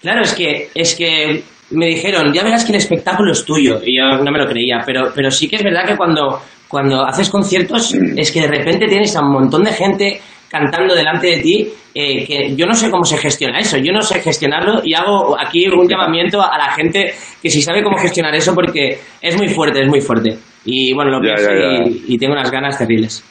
[0.00, 1.42] Claro, es que, es que
[1.72, 3.80] me dijeron, ya verás que el espectáculo es tuyo.
[3.84, 6.40] Y yo no me lo creía, pero, pero sí que es verdad que cuando,
[6.70, 11.26] cuando haces conciertos es que de repente tienes a un montón de gente cantando delante
[11.26, 14.80] de ti, eh, que yo no sé cómo se gestiona eso, yo no sé gestionarlo
[14.84, 17.12] y hago aquí un llamamiento a la gente
[17.42, 20.38] que si sabe cómo gestionar eso porque es muy fuerte, es muy fuerte.
[20.64, 21.90] Y bueno, lo Ya, pienso ya, ya.
[22.08, 23.24] Y, y tengo unas ganas terribles.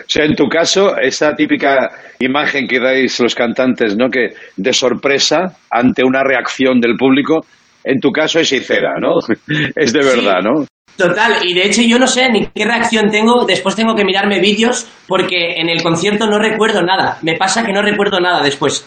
[0.00, 4.08] O sea, en tu caso, esa típica imagen que dais los cantantes, ¿no?
[4.08, 7.44] Que de sorpresa ante una reacción del público,
[7.86, 9.20] en tu caso es sincera, ¿no?
[9.76, 10.66] Es de verdad, ¿no?
[10.96, 14.40] Total, y de hecho yo no sé ni qué reacción tengo, después tengo que mirarme
[14.40, 18.84] vídeos porque en el concierto no recuerdo nada, me pasa que no recuerdo nada después.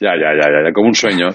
[0.00, 1.28] Ya, ya, ya, ya, ya, como un sueño.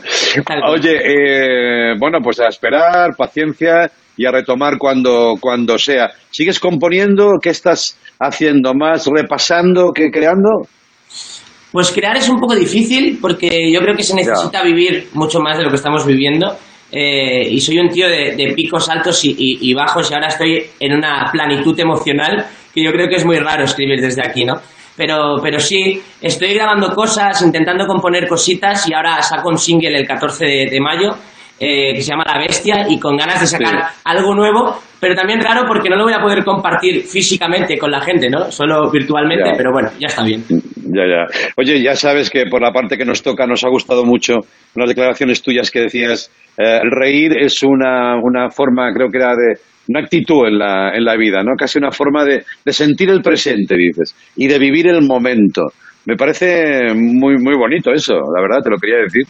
[0.68, 6.12] Oye, eh, bueno, pues a esperar, paciencia y a retomar cuando, cuando sea.
[6.32, 7.34] ¿Sigues componiendo?
[7.42, 9.06] ¿Qué estás haciendo más?
[9.06, 9.92] ¿Repasando?
[9.94, 10.62] ¿Qué creando?
[11.74, 15.58] Pues crear es un poco difícil porque yo creo que se necesita vivir mucho más
[15.58, 16.56] de lo que estamos viviendo.
[16.96, 20.28] Eh, y soy un tío de, de picos altos y, y- y bajos y ahora
[20.28, 24.46] estoy en una planitud emocional que yo creo que es muy raro escribir desde aquí,
[24.46, 24.54] ¿no?
[24.96, 30.06] Pero, pero sí, estoy grabando cosas, intentando componer cositas y ahora saco un single el
[30.08, 31.10] 14 de, de mayo
[31.60, 34.00] eh, que se llama La Bestia y con ganas de sacar Sí.
[34.06, 38.02] algo nuevo, pero también raro porque no lo voy a poder compartir físicamente con la
[38.02, 38.52] gente, ¿no?
[38.52, 39.58] Solo virtualmente, Ya.
[39.58, 40.44] pero bueno, ya está bien.
[40.48, 41.26] Ya, ya.
[41.58, 44.40] Oye, ya sabes que por la parte que nos toca nos ha gustado mucho
[44.76, 49.60] unas declaraciones tuyas que decías, eh, reír es una, una forma, creo que era de
[49.90, 51.52] una actitud en la, en la vida, ¿no?
[51.58, 55.64] Casi una forma de, de sentir el presente, dices, y de vivir el momento.
[56.06, 59.24] Me parece muy, muy bonito eso, la verdad, te lo quería decir.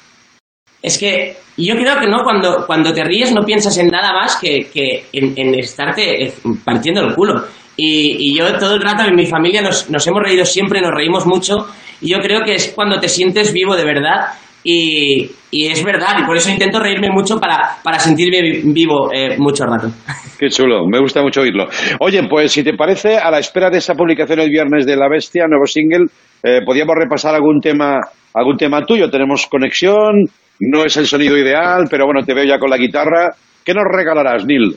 [0.81, 4.37] Es que yo creo que no, cuando, cuando te ríes no piensas en nada más
[4.41, 6.33] que, que en, en estarte eh,
[6.65, 7.41] partiendo el culo.
[7.77, 10.91] Y, y yo todo el rato en mi familia nos, nos hemos reído siempre, nos
[10.91, 11.67] reímos mucho.
[12.01, 14.25] Y yo creo que es cuando te sientes vivo de verdad.
[14.65, 19.11] Y, y es verdad, y por eso intento reírme mucho para, para sentirme vi- vivo
[19.13, 19.89] eh, mucho rato.
[20.39, 21.67] Qué chulo, me gusta mucho oírlo.
[21.99, 25.09] Oye, pues si te parece, a la espera de esa publicación el viernes de La
[25.09, 26.05] Bestia, nuevo single,
[26.41, 27.99] eh, podríamos repasar algún tema,
[28.33, 29.09] algún tema tuyo.
[29.09, 30.25] Tenemos conexión,
[30.61, 33.31] no es el sonido ideal, pero bueno, te veo ya con la guitarra.
[33.65, 34.75] ¿Qué nos regalarás, Neil?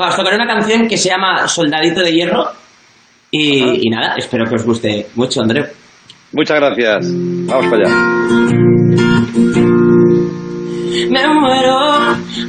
[0.00, 2.44] Va, os tocaré una canción que se llama Soldadito de Hierro.
[3.30, 5.66] Y, y nada, espero que os guste mucho, Andreu.
[6.32, 7.06] Muchas gracias.
[7.46, 8.16] Vamos para allá.
[11.10, 11.78] Me muero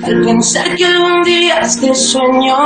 [0.04, 2.58] al pensar que algún día este sueño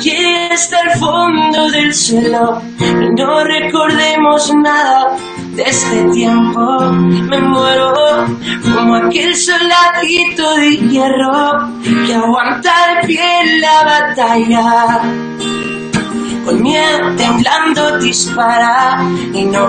[0.00, 5.16] llegue hasta el fondo del cielo y no recordemos nada
[5.54, 6.92] de este tiempo.
[6.92, 7.92] Me muero
[8.74, 11.68] como aquel soldadito de hierro
[12.06, 15.00] que aguanta de pie la batalla.
[16.48, 19.68] Con miedo temblando dispara y no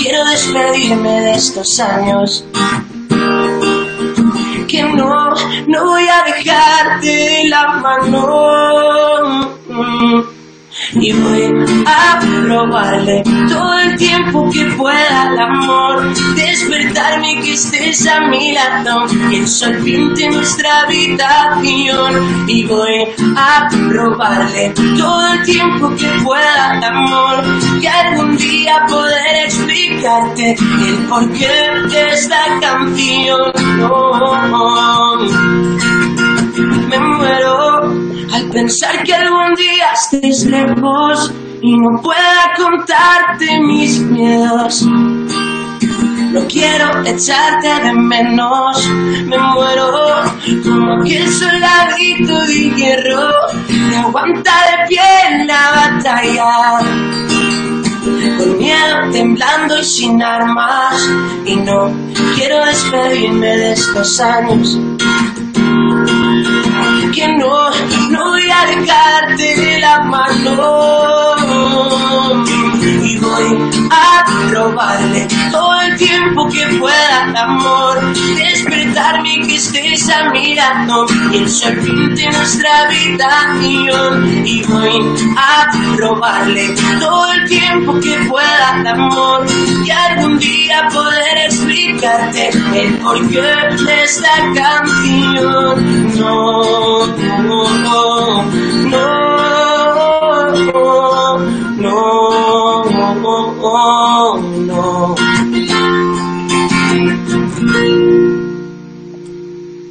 [0.00, 2.44] quiero despedirme de estos años
[4.68, 5.34] que no,
[5.66, 8.71] no voy a dejarte de la mano.
[10.94, 16.14] Y voy a robarle todo el tiempo que pueda al amor.
[16.34, 23.68] Despertarme que estés a mi lado, que el sol pinte nuestra habitación y voy a
[23.90, 27.44] robarle todo el tiempo que pueda al amor.
[27.80, 33.52] Y algún día poder explicarte el porqué de esta canción.
[33.78, 35.18] No,
[36.88, 38.01] me muero
[38.32, 44.82] al pensar que algún día estés lejos y no pueda contarte mis miedos.
[44.82, 48.88] No quiero echarte de menos,
[49.26, 50.22] me muero
[50.64, 53.30] como aquel soldadito de hierro
[53.68, 56.78] que aguanta de pie en la batalla.
[58.38, 60.94] Con miedo, temblando y sin armas,
[61.44, 61.92] y no
[62.34, 64.78] quiero despedirme de estos años
[67.22, 67.70] que no,
[68.10, 71.32] no voy a dejarte de la mano
[73.32, 78.14] voy a robarle todo el tiempo que pueda al amor.
[78.36, 85.34] Despertarme y que estés a mi lado y el sol pinte nuestra habitación y voy
[85.36, 89.46] a robarle todo el tiempo que pueda al amor.
[89.84, 96.18] Y algún día poder explicarte el porqué de esta canción.
[96.18, 98.44] No, no, no,
[98.90, 99.31] no,
[103.72, 105.14] no, no,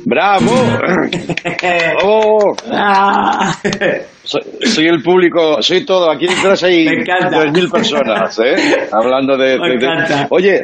[0.06, 0.52] ¡Bravo!
[2.04, 2.56] ¡Oh!
[4.24, 6.12] Soy, soy el público, soy todo.
[6.12, 7.44] Aquí detrás hay Me encanta.
[7.46, 8.88] 3.000 personas, ¿eh?
[8.92, 9.58] Hablando de...
[9.58, 10.28] Me de- de- encanta.
[10.32, 10.62] Oye,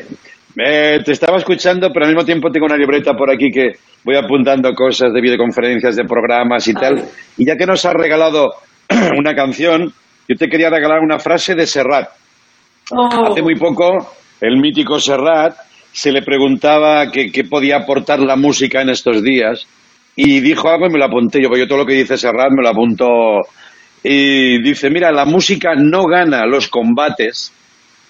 [0.57, 4.15] eh, te estaba escuchando, pero al mismo tiempo tengo una libreta por aquí que voy
[4.17, 7.03] apuntando cosas de videoconferencias, de programas y tal.
[7.37, 8.51] Y ya que nos has regalado
[9.17, 9.93] una canción,
[10.27, 12.09] yo te quería regalar una frase de Serrat.
[12.91, 15.55] Hace muy poco, el mítico Serrat
[15.91, 19.67] se le preguntaba qué podía aportar la música en estos días
[20.19, 22.51] y dijo algo y me lo apunté yo, porque yo todo lo que dice Serrat
[22.51, 23.05] me lo apunto.
[24.03, 27.53] Y dice, mira, la música no gana los combates,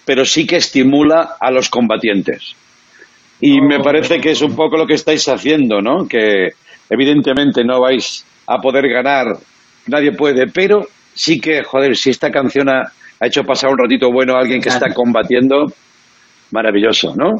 [0.06, 2.54] pero sí que estimula a los combatientes.
[3.40, 6.08] Y me parece que es un poco lo que estáis haciendo, ¿no?
[6.08, 6.48] Que
[6.88, 9.26] evidentemente no vais a poder ganar,
[9.86, 14.10] nadie puede, pero sí que, joder, si esta canción ha, ha hecho pasar un ratito
[14.12, 15.66] bueno a alguien que está combatiendo,
[16.52, 17.30] maravilloso, ¿no?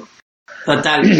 [0.65, 1.03] Total.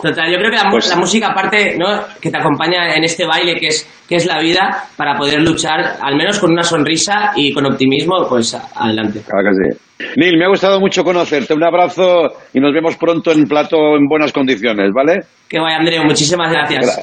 [0.00, 1.86] Total, yo creo que la, Pues- la música aparte, ¿no?
[2.20, 5.96] que te acompaña en este baile que es, que es la vida, para poder luchar,
[6.00, 9.22] al menos con una sonrisa y con optimismo, pues adelante.
[9.26, 10.04] Claro que sí.
[10.16, 11.52] Neil, me ha gustado mucho conocerte.
[11.52, 15.22] Un abrazo y nos vemos pronto en plato en buenas condiciones, ¿vale?
[15.48, 16.96] Que vaya, Andreu, muchísimas gracias.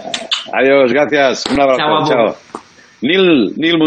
[0.54, 1.44] Adiós, gracias.
[1.52, 2.06] Un abrazo.
[2.08, 2.65] Chao.
[3.02, 3.78] Neil, Neil,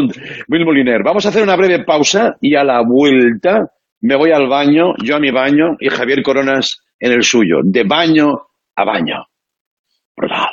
[0.48, 1.02] Moliner.
[1.02, 5.16] Vamos a hacer una breve pausa y a la vuelta me voy al baño, yo
[5.16, 7.60] a mi baño y Javier Coronas en el suyo.
[7.64, 8.32] De baño
[8.76, 9.26] a baño.
[10.16, 10.48] Brutal.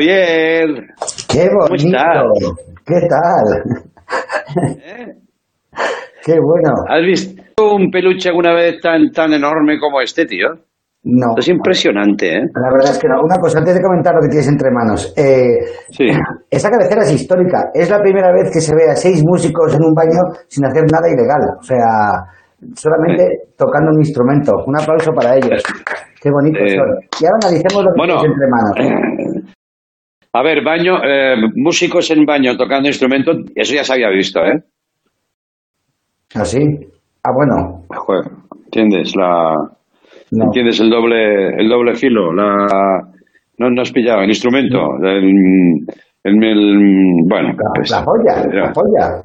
[0.00, 0.68] Javier.
[1.28, 1.98] ¡Qué ¿Cómo bonito!
[2.84, 3.62] ¿Qué tal?
[6.24, 6.74] ¡Qué bueno!
[6.88, 7.42] ¿Has visto
[7.74, 10.48] un peluche alguna vez tan, tan enorme como este, tío?
[11.08, 11.34] No.
[11.38, 12.42] Es impresionante, ¿eh?
[12.54, 13.20] La verdad es que no.
[13.22, 15.14] Una cosa, antes de comentar lo que tienes entre manos.
[15.16, 15.56] Eh,
[15.90, 16.04] Sí.
[16.50, 17.70] Esta cabecera es histórica.
[17.72, 20.82] Es la primera vez que se ve a seis músicos en un baño sin hacer
[20.90, 21.40] nada ilegal.
[21.60, 22.26] O sea,
[22.74, 23.24] solamente
[23.56, 24.52] tocando un instrumento.
[24.66, 25.62] Un aplauso para ellos.
[26.20, 26.90] Qué bonitos Eh, son.
[27.22, 28.74] Y ahora analicemos lo que bueno, tienes entre manos.
[30.38, 34.62] A ver, baño, eh, músicos en baño tocando instrumentos, eso ya se había visto, ¿eh?
[36.34, 36.60] ¿Así?
[37.24, 37.84] Ah, bueno.
[37.88, 38.24] Joder,
[38.66, 39.14] ¿entiendes?
[39.16, 39.54] La,
[40.32, 40.44] No.
[40.46, 42.32] ¿Entiendes el doble, el doble filo?
[42.34, 43.00] La,
[43.58, 44.76] no, no has pillado, el instrumento.
[45.02, 45.86] El,
[46.24, 48.72] el- el- bueno, pues, La polla, la ya.
[48.72, 49.22] polla.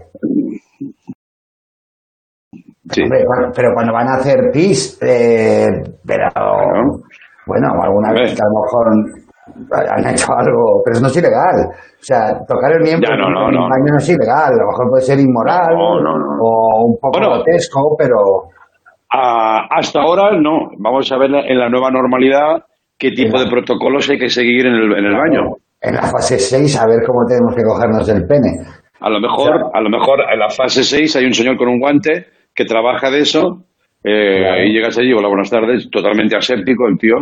[2.92, 3.02] Sí.
[3.04, 5.68] Hombre, bueno, pero cuando van a hacer pis, eh,
[6.06, 6.28] pero
[7.48, 9.21] bueno, alguna vez que a lo mejor
[9.72, 11.58] han hecho algo, pero eso no es ilegal.
[11.72, 13.64] O sea, tocar el miembro Ya, no, no, en no.
[13.66, 14.54] un baño no es ilegal.
[14.54, 17.34] A lo mejor puede ser inmoral o un poco Bueno.
[17.36, 18.18] grotesco, pero
[19.14, 20.70] Ah, hasta ahora no.
[20.80, 22.64] Vamos a ver en la nueva normalidad
[22.98, 25.56] qué tipo de protocolos hay que seguir en el, en el baño.
[25.82, 28.52] en la fase 6 a ver cómo tenemos que cogernos el pene.
[29.02, 31.80] A lo mejor, a lo mejor en la fase 6 hay un señor con un
[31.80, 33.64] guante que trabaja de eso
[34.04, 37.16] Eh, Y llegas allí, hola, buenas tardes, totalmente aséptico, el tío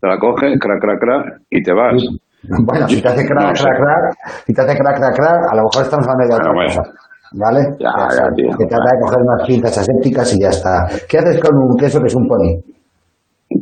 [0.00, 2.02] te la coge, crac, crac, crac, y te vas.
[2.64, 5.56] Bueno, si te hace crack, No crack, crack, si te hace crack, crack, crack, a
[5.56, 6.82] lo mejor estamos hablando de otra Bueno, bueno.
[6.82, 7.06] cosa.
[7.32, 7.60] ¿Vale?
[7.78, 8.50] Ya, O ya, sea, tío.
[8.58, 10.86] Se trata de coger unas pinzas asépticas y ya está.
[11.08, 12.58] ¿Qué haces con un queso que es un pony?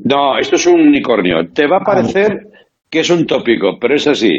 [0.04, 1.50] No, esto es un unicornio.
[1.52, 2.46] Te va a parecer
[2.90, 4.30] que es un tópico, pero es así.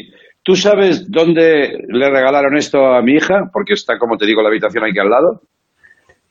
[0.41, 3.35] ¿Tú sabes dónde le regalaron esto a mi hija?
[3.53, 5.41] Porque está, como te digo, la habitación aquí al lado.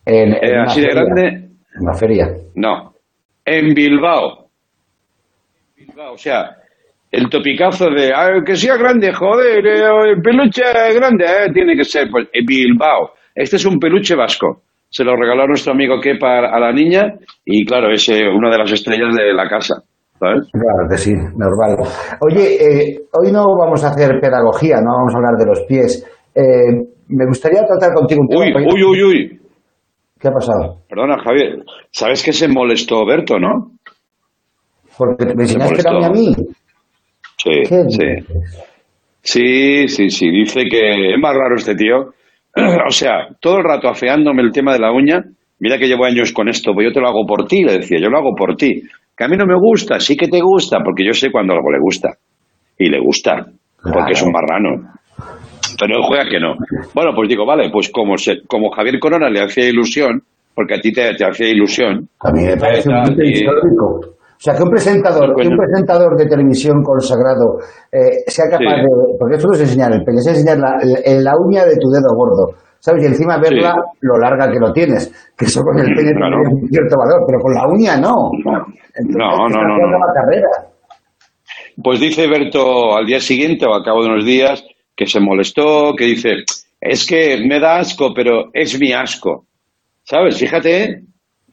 [0.05, 1.03] En, Eh, en una así de feria.
[1.05, 1.29] grande.
[1.79, 2.27] En la feria.
[2.57, 2.93] No.
[3.45, 4.48] En Bilbao.
[6.07, 6.57] O sea,
[7.11, 9.83] el topicazo de "Ah, que sea grande, joder, eh,
[10.15, 10.63] el peluche
[10.95, 12.09] grande, eh, tiene que ser.
[12.11, 13.11] Pues Bilbao.
[13.35, 14.63] Este es un peluche vasco.
[14.89, 18.51] Se lo regaló a nuestro amigo Kepa a la niña y, claro, es eh, una
[18.51, 19.83] de las estrellas de la casa.
[20.19, 20.49] ¿Sabes?
[20.53, 21.77] Claro que sí, normal.
[22.21, 26.05] Oye, eh, hoy no vamos a hacer pedagogía, no vamos a hablar de los pies.
[26.35, 26.73] Eh,
[27.09, 28.61] me gustaría tratar contigo un tema.
[28.61, 29.41] Uy, uy, uy, uy.
[30.19, 30.79] ¿Qué ha pasado?
[30.89, 31.63] Perdona, Javier.
[31.93, 33.78] ¿Sabes que se molestó Berto, no?
[34.99, 36.35] Porque me Se enseñaste mí a mí.
[37.37, 38.49] Sí, ¿Qué sí.
[39.23, 40.31] Sí, sí, sí.
[40.31, 42.13] Dice que es más raro este tío.
[42.87, 45.23] o sea, todo el rato afeándome el tema de la uña.
[45.61, 47.99] Mira que llevo años con esto, pues yo te lo hago por ti, le decía,
[48.01, 48.81] yo lo hago por ti.
[49.17, 51.73] Que a mí no me gusta, sí que te gusta, porque yo sé cuando algo
[51.73, 52.11] le gusta.
[52.79, 53.45] Y le gusta,
[53.83, 54.93] porque es un marrano.
[55.81, 56.55] Pero él juega que no.
[56.95, 60.23] Bueno, pues digo, vale, pues como, se, como Javier Corona le hacía ilusión,
[60.55, 62.09] porque a ti te, te hacía ilusión.
[62.21, 64.18] A mí me parece un y- histórico.
[64.39, 67.59] O sea, que un presentador, que un presentador de televisión consagrado
[67.91, 68.83] eh, sea capaz Sí.
[68.83, 69.19] de...
[69.19, 72.15] Porque esto no es enseñar el pene, es enseñar la, la- uña de tu dedo
[72.15, 72.55] gordo.
[72.79, 73.03] ¿Sabes?
[73.03, 75.11] Y encima verla lo larga que lo tienes.
[75.37, 76.37] Que eso con el pene Claro.
[76.45, 78.31] tiene un cierto valor, pero con la uña no.
[78.95, 79.99] Entonces, No, no, no, no.
[79.99, 80.49] la carrera.
[81.83, 84.65] Pues dice Berto al día siguiente o al cabo de unos días
[84.97, 86.31] que se molestó, que dice,
[86.81, 89.45] es que me da asco, pero es mi asco.
[90.05, 90.39] ¿Sabes?
[90.39, 91.03] Fíjate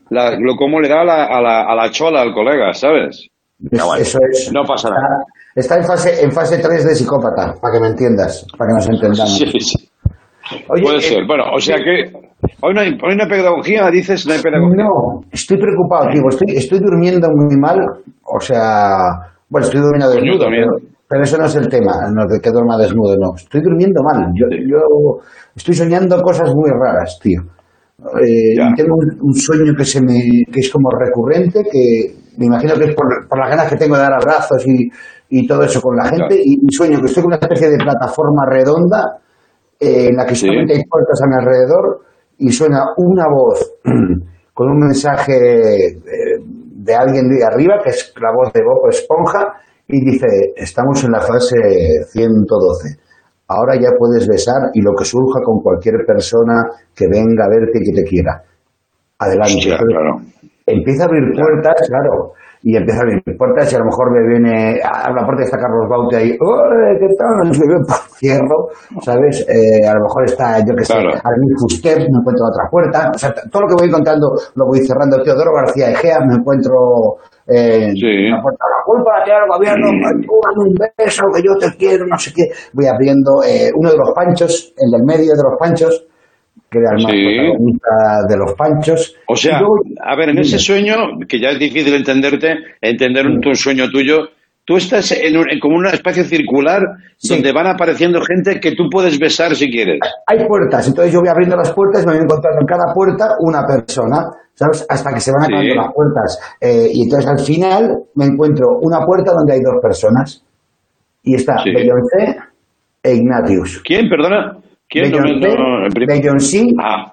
[0.09, 3.27] la- lo cómo le da a la, a, la, a la chola al colega, ¿sabes?
[3.71, 4.01] No, vale.
[4.03, 4.51] Eso es.
[4.53, 5.23] No pasa nada.
[5.55, 8.89] Está en fase, en fase 3 de psicópata, para que me entiendas, para que nos
[8.89, 9.37] entendamos.
[9.37, 9.89] Sí, sí.
[10.69, 11.25] Oye, Puede eh, ser.
[11.25, 12.11] Bueno, o sea que
[12.61, 14.83] hoy no hay, hoy no hay pedagogía, dices, no hay pedagogía.
[14.83, 16.21] No, estoy preocupado, tío.
[16.29, 17.79] Estoy, estoy durmiendo muy mal.
[18.23, 18.97] O sea,
[19.49, 20.71] bueno, estoy durmiendo desnudo, pero,
[21.07, 23.35] pero eso no es el tema, no de que duerma desnudo, no.
[23.35, 24.31] Estoy durmiendo mal.
[24.35, 25.21] Yo, yo
[25.55, 27.41] estoy soñando cosas muy raras, tío.
[27.97, 30.19] Eh, y tengo un, un sueño que se me
[30.51, 33.95] que es como recurrente, que me imagino que es por, por las ganas que tengo
[33.95, 34.89] de dar abrazos y,
[35.29, 36.35] y todo eso con la gente.
[36.35, 39.19] Y, y sueño que estoy con una especie de plataforma redonda
[39.79, 42.01] eh, en la que solamente hay puertas a mi alrededor
[42.37, 43.75] y suena una voz
[44.53, 46.39] con un mensaje eh,
[46.85, 49.53] de alguien de arriba, que es la voz de Bob Esponja,
[49.87, 51.55] y dice, estamos en la fase
[52.11, 53.04] 112.
[53.47, 56.63] Ahora ya puedes besar y lo que surja con cualquier persona
[56.95, 58.41] que venga a verte y que te quiera.
[59.19, 59.57] Adelante.
[59.57, 60.21] Hostia, Entonces, claro.
[60.65, 62.33] Empieza a abrir puertas, claro,
[62.65, 65.57] y empieza a abrir puertas y a lo mejor me viene, a la puerta está
[65.61, 67.53] Carlos Baute ahí, ¡Oye, ¿qué tal?
[68.17, 68.69] Cierro,
[69.05, 69.45] ¿sabes?
[69.47, 71.09] Eh, a lo mejor está, yo qué sé, Claro.
[71.13, 74.79] Armin Fuster, me encuentro otra puerta, o sea, todo lo que voy encontrando lo voy
[74.79, 75.21] cerrando.
[75.21, 79.85] Teodoro García Egea, me encuentro eh, en la puerta, la culpa la tiene el gobierno,
[80.25, 82.49] tú dame un beso, que yo te quiero, no sé qué.
[82.73, 86.07] Voy abriendo eh, uno de los panchos, el del medio de los panchos,
[86.79, 87.35] que era el más Sí.
[87.37, 89.15] protagonista de los panchos.
[89.27, 90.95] O sea, luego- a ver, en ese sueño,
[91.27, 94.29] que ya es difícil entenderte, entender un, un sueño tuyo,
[94.65, 96.81] tú estás en, un- en como una espacio circular
[97.29, 99.99] donde van apareciendo gente que tú puedes besar si quieres.
[100.27, 103.35] hay puertas, entonces yo voy abriendo las puertas y me voy encontrando en cada puerta
[103.39, 104.85] una persona, ¿sabes?
[104.89, 105.53] Hasta que se van Sí.
[105.53, 106.39] acabando las puertas.
[106.61, 110.43] Eh, y entonces al final me encuentro una puerta donde hay dos personas.
[111.23, 111.71] Y está Sí.
[111.73, 112.37] Beyoncé
[113.03, 113.81] e Ignatius.
[113.83, 114.57] ¿Quién, perdona?
[114.89, 115.11] ¿Quién?
[115.11, 117.11] No Beyoncé Ah,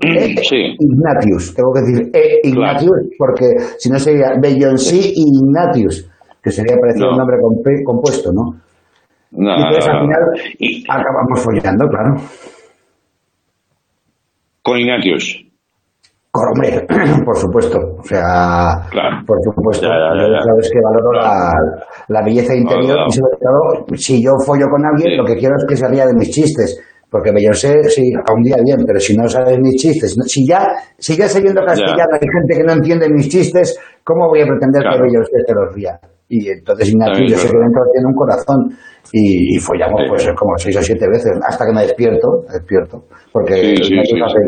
[0.00, 0.76] e sí.
[0.78, 1.54] Ignatius.
[1.54, 3.46] Tengo que decir e Ignatius porque
[3.78, 6.08] si no sería Beyoncé y Ignatius,
[6.42, 7.12] que sería parecido No.
[7.12, 8.42] un nombre comp- compuesto, ¿no?
[9.30, 10.20] No, y entonces al final
[10.88, 12.14] acabamos follando, claro.
[14.62, 15.44] Con Ignatius.
[16.30, 16.86] Con hombre,
[17.24, 17.78] por supuesto.
[17.98, 18.86] O sea,
[19.26, 19.86] por supuesto.
[19.86, 21.50] Ya, ya, ya, sabes que valoro la,
[22.08, 25.64] la belleza interior y sobre todo, si yo follo con alguien, lo que quiero es
[25.68, 26.78] que se ría de mis chistes.
[27.10, 30.68] Porque Beyoncé, sí, a un día bien, pero si no sabes mis chistes, si ya,
[30.98, 34.82] si ya sabiendo castellano hay gente que no entiende mis chistes, ¿cómo voy a pretender
[34.82, 34.96] Claro.
[34.98, 35.98] que Beyoncé te los ría?
[36.28, 38.58] Y entonces Ignacio, yo sé que dentro tiene un corazón
[39.12, 40.08] y, y follamos Sí.
[40.10, 43.00] pues como seis o siete veces, hasta que me despierto, despierto,
[43.32, 44.38] porque Sí, sí, hace,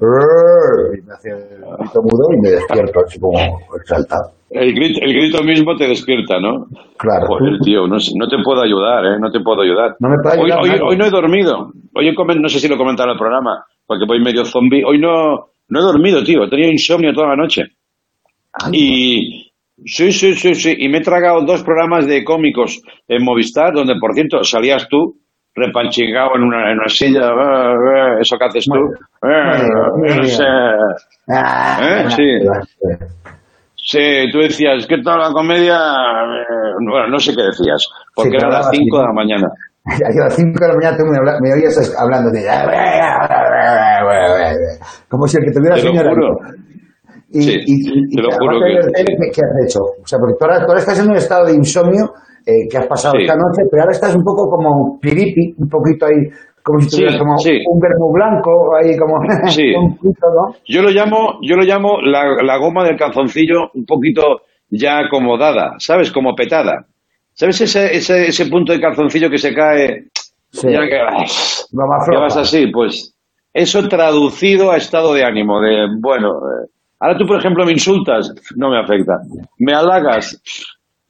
[0.00, 3.36] y me hace el grito mudo y me despierto así como
[3.78, 4.30] exaltado.
[4.50, 6.66] El grito, el grito mismo te despierta, ¿no?
[6.96, 7.26] Claro.
[7.26, 9.18] Joder, tío, no, te puedo ayudar, ¿eh?
[9.20, 9.94] No te puedo ayudar.
[10.00, 11.70] No me puede hoy, ayudar hoy, no he dormido.
[11.94, 14.82] Hoy he comen- no sé si lo en el programa, porque voy medio zombie.
[14.84, 16.44] Hoy no, No he dormido, tío.
[16.44, 17.62] He tenido insomnio toda la noche.
[18.72, 19.52] Y
[19.84, 20.74] sí, sí, sí, sí.
[20.78, 25.16] Y me he tragado dos programas de cómicos en Movistar, donde, por cierto, salías tú
[25.54, 27.28] repanchingado en una, en una silla.
[27.28, 28.80] ah, ah, Eso que haces tú.
[29.22, 29.60] Ah,
[29.96, 30.16] muy bien.
[30.16, 30.44] no sé.
[31.28, 32.10] ¿Eh?
[32.16, 33.08] Sí.
[33.90, 33.98] Sí,
[34.30, 35.76] tú decías, ¿qué tal la comedia?
[35.76, 37.82] Eh, Bueno, no sé qué decías,
[38.14, 39.48] porque Sí, era a las hablaba 5 de la mañana.
[39.88, 42.44] A las 5 de la mañana tú me, me oías hablando de...
[45.08, 46.12] Como si el que tuviera sueño era.
[47.30, 47.74] Y, Sí, y,
[48.12, 49.80] y- te lo juro que- ¿qué, qué has hecho?
[49.80, 52.12] O sea, porque tú ahora, tú ahora estás en un estado de insomnio
[52.46, 53.22] eh, que has pasado Sí.
[53.24, 56.26] esta noche, pero ahora estás un poco como piripi, un poquito ahí,
[56.68, 57.58] como si Sí, tuvieras como sí.
[57.66, 59.16] un vermú blanco, ahí como
[59.50, 59.74] Sí.
[59.74, 60.54] un poquito, ¿no?
[60.68, 65.74] Yo lo llamo, yo lo llamo la, la goma del calzoncillo un poquito ya acomodada,
[65.78, 66.12] ¿sabes?
[66.12, 66.84] Como petada.
[67.32, 70.04] ¿Sabes ese, ese, ese punto de calzoncillo que se cae?
[70.50, 70.68] Sí.
[70.70, 70.98] Ya que,
[72.18, 73.14] vas así, pues
[73.52, 76.68] eso traducido a estado de ánimo, de, bueno, eh,
[77.00, 79.14] ahora tú, por ejemplo, me insultas, no me afecta.
[79.58, 80.40] Me halagas,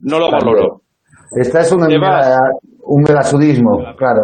[0.00, 0.80] no lo valoro.
[1.36, 2.02] Estás en un,
[2.84, 4.22] un melasudismo, claro.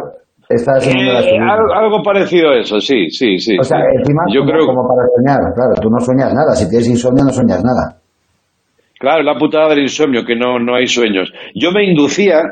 [0.51, 3.57] Un Eh, algo, algo parecido a eso, sí, sí, sí.
[3.59, 6.55] O sea, encima, Yo como, creo, como para soñar, claro, tú no sueñas nada.
[6.55, 7.99] Si tienes insomnio, no sueñas nada.
[8.99, 11.32] Claro, la putada del insomnio, que no, no hay sueños.
[11.55, 12.42] Yo me inducía,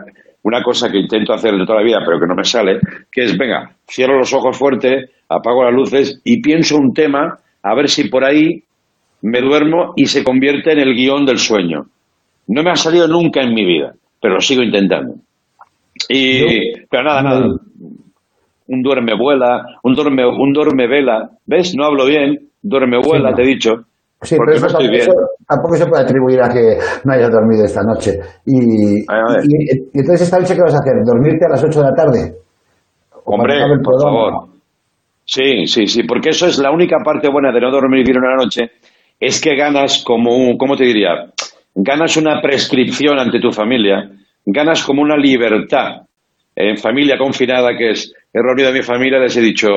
[0.42, 2.78] una cosa que intento hacer de toda la vida, pero que no me sale,
[3.10, 7.74] que es, venga, cierro los ojos fuerte, apago las luces y pienso un tema, a
[7.74, 8.62] ver si por ahí
[9.22, 11.86] me duermo y se convierte en el guion del sueño.
[12.48, 15.14] No me ha salido nunca en mi vida, pero lo sigo intentando.
[16.12, 17.46] Y, pero nada, nada.
[18.68, 21.30] Un duerme vuela, un duerme, un duerme vela.
[21.46, 21.74] ¿Ves?
[21.76, 22.48] No hablo bien.
[22.62, 23.34] Duerme vuela, Sí.
[23.36, 23.70] te he dicho.
[24.22, 25.02] Sí, pero eso, no estoy tampoco, bien.
[25.02, 25.12] eso
[25.48, 28.12] tampoco se puede atribuir a que no hayas dormido esta noche.
[28.46, 29.00] Y,
[29.98, 30.94] entonces esta noche, ¿qué vas a hacer?
[31.04, 32.32] ¿Dormirte a las 8 de la tarde?
[33.24, 34.48] ¿O Hombre, por favor.
[35.24, 38.36] Sí, sí, sí, porque eso es la única parte buena de no dormir bien una
[38.36, 38.70] noche,
[39.18, 41.10] es que ganas como un, ¿cómo te diría?
[41.74, 44.10] Ganas una prescripción ante tu familia,
[44.44, 46.02] ganas como una libertad.
[46.54, 49.68] En familia confinada, que es, he reunido a mi familia, les he dicho,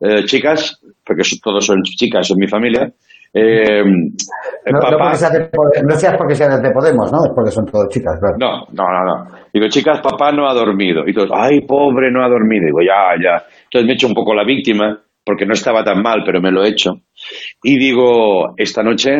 [0.00, 2.92] eh, chicas, porque todos son chicas en mi familia,
[3.32, 5.50] eh, No, no papá, porque seas de
[5.86, 7.18] no seas porque seas de Podemos, ¿no?
[7.24, 8.36] Es porque son todas chicas, claro.
[8.38, 9.38] no, no, no, no.
[9.52, 11.02] Digo, chicas, papá no ha dormido.
[11.06, 12.66] Y todos, ay, pobre, no ha dormido.
[12.66, 13.44] Digo, ya, ya.
[13.64, 16.50] Entonces me he hecho un poco la víctima, porque no estaba tan mal, pero me
[16.50, 17.02] lo he hecho.
[17.62, 19.10] Y digo, esta noche,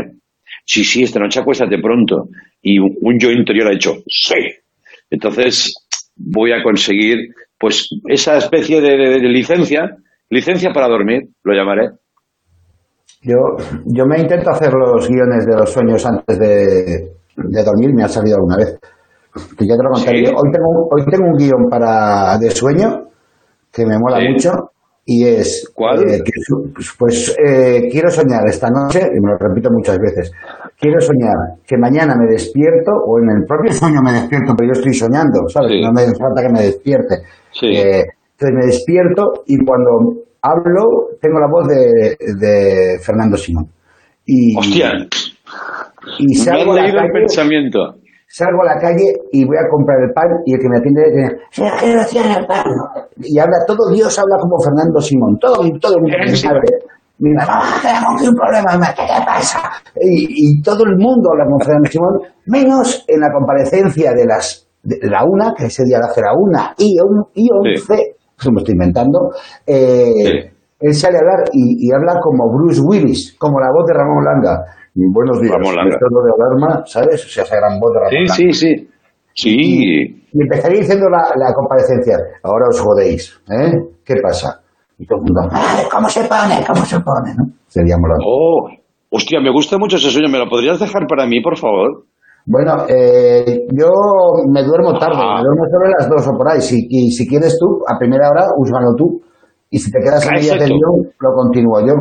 [0.65, 2.29] sí, sí, esta noche acuéstate pronto.
[2.63, 4.37] Y un yo interior ha dicho, sí.
[5.11, 5.75] Entonces
[6.17, 7.17] voy a conseguir,
[7.59, 9.97] pues, esa especie de, de- de licencia,
[10.31, 11.91] licencia para dormir, lo llamaré.
[13.23, 13.37] Yo,
[13.87, 18.09] yo me intento hacer los guiones de los sueños antes de, de dormir, me ha
[18.09, 18.79] salido alguna vez.
[19.57, 20.19] Que ya te lo contaré.
[20.19, 20.25] ¿Sí?
[20.27, 23.09] Yo Hoy, tengo, un- hoy tengo un guion para, de sueño
[23.73, 24.29] que me mola Sí.
[24.33, 24.51] mucho
[25.05, 25.71] y es...
[25.75, 26.01] ¿Cuál?
[26.09, 26.33] eh, que
[26.99, 30.31] pues eh, quiero soñar esta noche, y me lo repito muchas veces,
[30.79, 31.35] quiero soñar
[31.67, 35.49] que mañana me despierto, o en el propio sueño me despierto, pero yo estoy soñando,
[35.49, 35.73] ¿sabes?
[35.73, 35.81] Sí.
[35.83, 37.15] No me falta que me despierte.
[37.53, 37.67] Sí.
[37.67, 38.05] Eh,
[38.39, 39.91] entonces me despierto y cuando
[40.43, 40.85] hablo
[41.21, 43.67] tengo la voz de, de Fernando Simón.
[44.25, 44.93] Y, Hostia,
[46.19, 47.79] y me salgo has a, la leído el calle, pensamiento.
[48.29, 51.03] salgo a la calle y voy a comprar el pan y el que me atiende
[51.11, 52.65] dice, "Sergio, cierra el pan".
[53.17, 56.17] Y habla, todo Dios habla como Fernando Simón, todo, todo el mundo.
[57.21, 59.61] Mi mamá, tenemos aquí un problema, ¿qué te pasa?
[60.01, 62.15] Y, y todo el mundo habla con Fernando Simón,
[62.47, 66.33] menos en la comparecencia de las de la una, que ese día la hace la
[66.39, 69.31] una y, un, y once, eso me estoy inventando,
[69.67, 73.95] eh, él sale a hablar y, y habla como Bruce Willis, como la voz de
[73.95, 74.65] Ramón Langa.
[74.95, 75.91] Y Buenos días, Ramón Langa.
[75.95, 77.25] estado de alarma, ¿sabes?
[77.25, 78.35] O sea, esa gran voz de Ramón Langa.
[78.35, 78.89] Sí, sí, sí.
[79.35, 79.53] Sí.
[80.33, 83.73] Y empezaría diciendo la, la comparecencia, ahora os jodéis, ¿eh?
[84.05, 84.61] ¿Qué pasa?
[84.99, 86.65] Y todo el mundo, "Ay, ¿cómo se pone?
[86.67, 87.35] ¿Cómo se pone?
[87.37, 87.45] ¿no?
[87.69, 88.19] Sería molón.
[88.27, 88.69] Oh,
[89.11, 90.29] hostia, me gusta mucho ese sueño.
[90.29, 92.05] ¿Me lo podrías dejar para mí, por favor?
[92.47, 93.89] Bueno, eh, yo
[94.51, 95.37] me duermo tarde, Ah.
[95.37, 96.61] me duermo sobre las dos o por ahí.
[96.63, 99.21] Si, y si quieres tú, a primera hora, úsalo tú.
[99.71, 101.95] Y si te quedas en medias del lo continúo yo.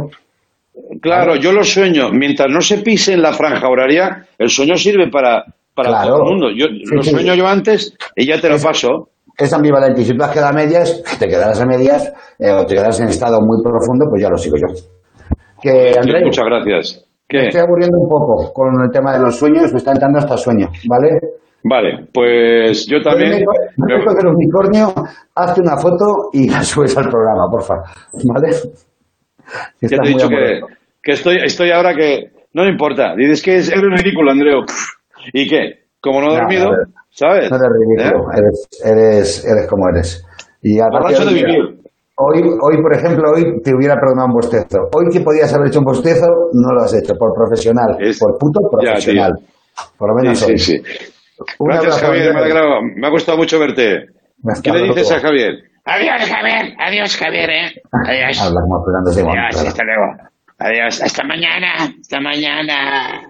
[1.02, 2.12] Claro, yo lo sueño.
[2.12, 5.44] Mientras no se pise en la franja horaria, el sueño sirve para,
[5.76, 6.08] para Claro.
[6.14, 6.48] todo el mundo.
[6.56, 7.10] Yo Sí, lo sí.
[7.12, 9.10] sueño yo antes y ya te lo paso.
[9.38, 10.02] Es ambivalente.
[10.02, 13.00] Y si tú has quedado a medias, te quedarás a medias eh, o te quedarás
[13.00, 14.74] en estado muy profundo, pues ya lo sigo yo.
[15.62, 17.06] Que, Tío, Andrés, muchas gracias.
[17.32, 20.38] me estoy aburriendo un poco con el tema de los sueños, me está entrando hasta
[20.38, 21.20] sueño, ¿vale?
[21.64, 23.32] Vale, pues yo también.
[23.78, 24.94] Me- el unicornio,
[25.36, 27.74] hazte una foto y la subes al programa, porfa.
[28.14, 28.56] ¿Vale?
[29.82, 30.62] Ya te he dicho que,
[31.04, 32.32] que estoy, estoy ahora que.
[32.54, 33.16] No me importa.
[33.16, 34.62] Dices que es, eres ridículo, Andreu.
[35.34, 35.86] ¿Y qué?
[36.00, 36.72] Como no he No, dormido.
[37.18, 37.50] ¿Sabes?
[37.50, 38.38] No eres ridículo, ¿Eh?
[38.38, 40.24] eres, eres, eres como eres.
[40.62, 41.78] Y aparte Borracho de hoy- vivir.
[42.20, 44.90] Hoy, hoy, por ejemplo, hoy te hubiera perdonado un bostezo.
[44.92, 48.60] Hoy que podías haber hecho un bostezo, no lo has hecho, por profesional, por puto
[48.82, 49.34] Ya, profesional.
[50.00, 50.58] por lo menos Sí, hoy.
[50.58, 51.06] sí, sí.
[51.60, 52.34] Un Gracias, abrazo, Javier.
[52.34, 54.08] Me, ha me gustado mucho verte.
[54.64, 55.54] ¿Qué le dices a Javier?
[55.86, 56.74] Adiós, Javier.
[56.80, 57.82] Adiós, Javier, ¿eh?
[58.08, 58.42] Adiós.
[58.42, 60.06] Habla como Fernando de Adiós, hasta luego.
[60.58, 61.02] Adiós.
[61.04, 61.74] Hasta mañana.
[62.02, 63.22] Hasta mañana.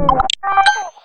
[0.00, 0.97] Oh!